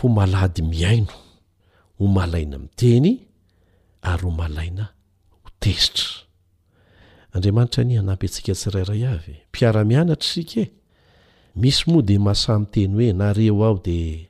oady 0.04 0.62
miaino 0.62 1.14
oaana 2.06 2.58
mteny 2.66 3.12
yapiramianara 8.48 10.22
ska 10.22 10.66
misy 11.56 11.92
moa 11.92 12.02
de 12.02 12.18
masa 12.20 12.60
myteny 12.60 12.92
hoe 12.94 13.14
nareo 13.14 13.64
aho 13.66 13.82
de 13.86 14.30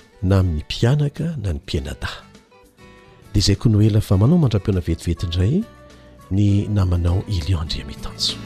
na 0.23 0.39
amin'ny 0.39 0.61
mpianaka 0.61 1.33
na 1.41 1.49
ny 1.57 1.61
pienada 1.65 2.09
dia 3.33 3.41
zay 3.41 3.55
ko 3.57 3.65
no 3.69 3.81
ela 3.81 4.01
fa 4.05 4.17
manao 4.21 4.37
mandrapeoana 4.41 4.81
vetiveti 4.85 5.25
ndray 5.27 5.55
ny 6.31 6.67
namanao 6.69 7.21
iliondreamitanjo 7.25 8.37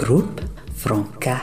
groupe 0.00 0.42
franca 0.80 1.36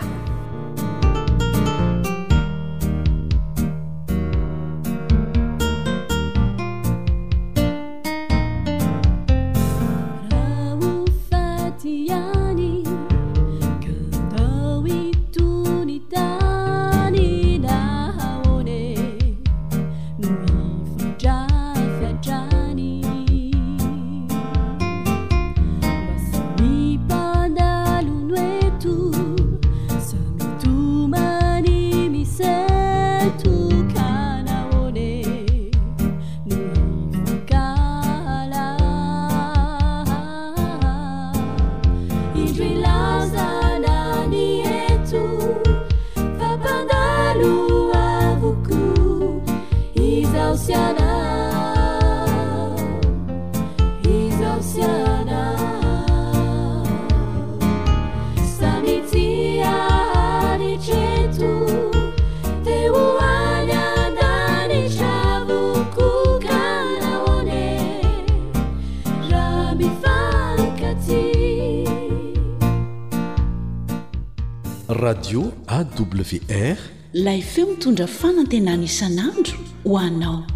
mtondra 77.75 78.07
fanantenan 78.07 78.83
isan'andro 78.87 79.57
ho 79.87 79.93
anao 79.97 80.47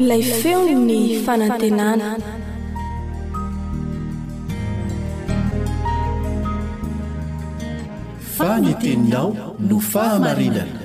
ilay 0.00 0.24
feonny 0.40 1.20
fanantenana 1.20 2.06
faniteninao 8.36 9.28
no 9.60 9.76
fahamarinana 9.92 10.80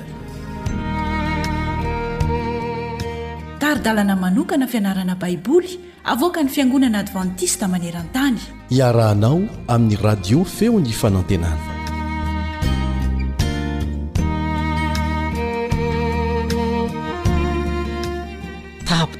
taridalana 3.62 4.16
manokana 4.24 4.66
fianarana 4.72 5.14
baiboly 5.22 5.72
avoaka 6.12 6.42
ny 6.44 6.50
fiangonana 6.56 6.98
advantista 7.04 7.64
maneran-tany 7.74 8.36
iarahanao 8.80 9.40
amin'ny 9.76 9.96
radio 10.08 10.44
feony 10.56 10.92
fanantenana 11.00 11.75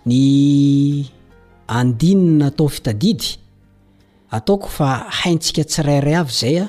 ny 0.07 0.15
andinina 1.69 2.47
atao 2.47 2.69
fitadidy 2.69 3.25
ataoko 4.31 4.69
fa 4.69 5.05
haintsika 5.11 5.65
tsirayray 5.65 6.15
avy 6.17 6.31
zay 6.33 6.57
a 6.65 6.69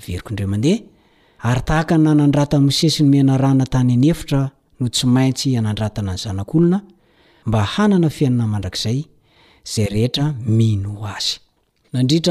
veriko 0.00 0.32
ndre 0.32 0.46
maneha 0.46 0.78
ary 1.38 1.62
tahakana 1.68 2.10
nandrata 2.14 2.56
mosesy 2.64 3.02
ny 3.02 3.10
menarana 3.14 3.64
tany 3.72 3.92
anyefitra 3.96 4.42
no 4.80 4.86
tsy 4.94 5.06
maintsy 5.14 5.48
anandratana 5.60 6.12
ny 6.14 6.18
zanak'olona 6.24 6.78
mba 7.46 7.60
hanana 7.76 8.08
fiainana 8.16 8.46
mandrakzay 8.52 8.98
zay 9.72 9.84
rehetra 9.94 10.24
mino 10.58 10.92
ayet'y 11.06 12.30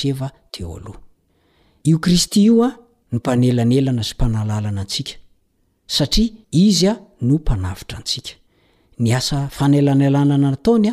se 9.23 9.35
anelanlananataony 9.65 10.93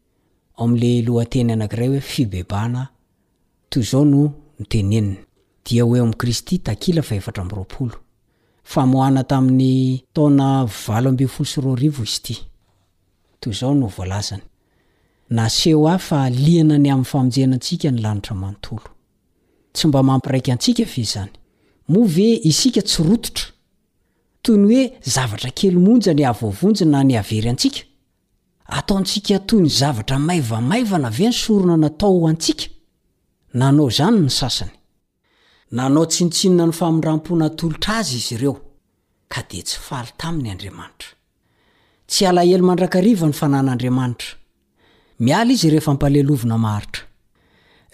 oamle 0.59 0.89
loateny 1.05 1.51
anakiray 1.53 1.87
hoe 1.87 2.01
fibebana 2.01 2.87
toy 3.69 3.83
zao 3.83 4.05
no 4.05 4.33
e 4.71 5.15
ie 5.75 6.01
akristy 6.01 6.57
takila 6.59 7.01
faeatra 7.01 7.43
o 7.51 7.65
famohana 8.63 9.23
tamin'nytona 9.23 10.61
oo 10.63 10.69
ambmpiaikaaove 19.97 22.41
isika 22.51 22.81
tsy 22.81 23.03
rototra 23.03 23.45
toyny 24.43 24.65
hoe 24.75 24.83
zavatra 25.13 25.49
kely 25.51 25.75
monjany 25.77 26.25
avoavonji 26.25 26.85
na 26.85 27.03
ny 27.03 27.17
avery 27.17 27.49
antsika 27.49 27.81
ataontsika 28.65 29.39
toy 29.39 29.61
ny 29.61 29.69
zavatra 29.69 30.19
maivamaivana 30.19 31.09
ve 31.09 31.29
ny 31.29 31.33
sorona 31.33 31.77
natao 31.77 32.19
ho 32.19 32.27
antsika 32.27 32.65
nanao 33.53 33.89
zany 33.89 34.19
ny 34.19 34.29
sasany 34.29 34.71
nanao 35.71 36.05
tsintsinona 36.05 36.65
ny 36.67 36.73
famindrampona 36.73 37.49
tolotra 37.49 37.93
azy 37.99 38.15
izy 38.17 38.35
ireo 38.35 38.53
ka 39.31 39.41
dia 39.49 39.63
tsy 39.63 39.77
faly 39.87 40.11
taminy 40.17 40.49
andriamanitra 40.51 41.09
tsy 42.09 42.25
alahelo 42.27 42.63
mandrakariva 42.67 43.27
ny 43.27 43.33
fanaan'andriamanitra 43.33 44.29
miala 45.19 45.53
izy 45.53 45.67
ehefmpalelovina 45.69 46.57
maaritra 46.57 47.03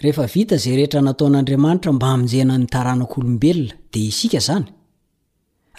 ehevita 0.00 0.54
ay 0.54 0.76
rehetra 0.78 1.00
nataon'andriamanitra 1.02 1.90
mba 1.92 2.06
haminjenanytaranak'olombelona 2.12 3.74
dia 3.92 4.08
isika 4.12 4.40
zany 4.46 4.66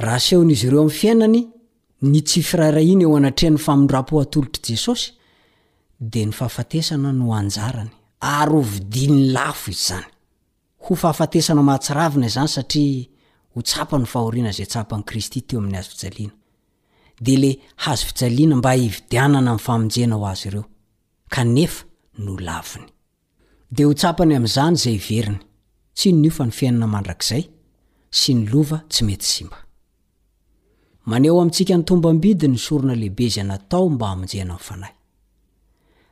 raha 0.03 0.19
sehon'izy 0.27 0.67
ireo 0.67 0.81
ami'ny 0.81 0.97
fiainany 0.99 1.39
ny 2.01 2.21
tsyfirairainy 2.23 3.01
eo 3.03 3.15
anatrehany 3.17 3.57
famondrampo 3.59 4.19
atolotr' 4.21 4.61
jesosy 4.69 5.11
de 5.99 6.21
ny 6.25 6.31
fahafatesana 6.31 7.11
no 7.13 7.33
anjarany 7.35 7.89
ary 8.21 8.53
ovidiny 8.59 9.31
lafo 9.33 9.71
izy 9.71 9.83
zany 9.89 10.05
ho 10.85 10.95
fahafatesana 10.95 11.61
mahatsiravina 11.63 12.27
zany 12.35 12.47
satria 12.53 13.03
ho 13.55 13.59
tsapany 13.61 14.05
fahoiana 14.13 14.51
zay 14.57 14.65
tsapan'kristy 14.71 15.39
teo 15.47 15.59
amin'ny 15.59 15.77
azfijaiana 15.77 16.31
de 17.25 17.35
le 17.41 17.51
azo 17.89 18.05
fijaiana 18.09 18.55
mba 18.59 18.71
ividianana 18.87 19.53
'nyfamonjena 19.55 20.15
ho 20.15 20.25
azy 20.31 20.47
ireo 20.47 20.63
ke 21.33 21.41
noydhnyam'zany 23.73 24.75
zay 24.83 24.97
vernyn 24.97 25.39
nfnyiaiana 26.49 26.99
drzays 27.05 27.45
tyey 28.09 29.49
maneo 31.05 31.39
amintsika 31.41 31.77
nytombambidi 31.77 32.47
ny 32.47 32.57
sorona 32.57 32.95
lehibe 32.95 33.27
zay 33.29 33.43
natao 33.43 33.89
mba 33.89 34.07
hamonjena 34.07 34.53
nfanay 34.53 34.89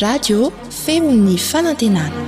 radio 0.00 0.50
femini 0.84 1.36
fanantenana 1.36 2.20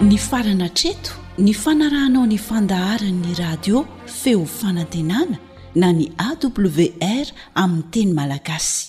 ny 0.00 0.16
farana 0.18 0.68
treto 0.68 1.19
ny 1.40 1.54
fanarahnao 1.56 2.26
ny 2.28 2.36
fandaharany'ny 2.38 3.32
radio 3.38 3.80
feo 4.06 4.44
fanantenana 4.46 5.38
na 5.74 5.88
ny 5.98 6.04
awr 6.26 7.26
amin'ny 7.62 7.86
teny 7.94 8.12
malagasy 8.18 8.80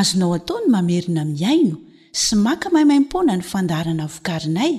azonao 0.00 0.30
ataony 0.38 0.66
mamerina 0.74 1.22
miaino 1.34 1.76
sy 2.22 2.34
maka 2.46 2.66
mahimaimpoana 2.74 3.34
ny 3.38 3.44
fandaharana 3.52 4.06
vokarinay 4.14 4.72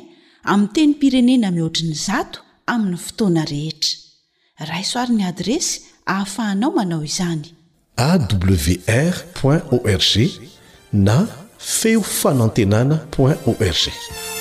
amin'ny 0.51 0.73
teny 0.77 0.93
pirenena 1.01 1.47
mihoatrin'ny 1.57 1.95
zato 2.07 2.39
amin'ny 2.73 2.99
fotoana 3.07 3.43
rehetra 3.53 4.67
raisoaryn'ny 4.71 5.23
adresy 5.31 5.77
hahafahanao 6.09 6.71
manao 6.77 7.01
izany 7.11 7.47
awr 8.09 9.59
org 9.77 10.13
na 11.07 11.17
feo 11.79 12.01
fanantenana 12.19 12.99
org 13.19 14.36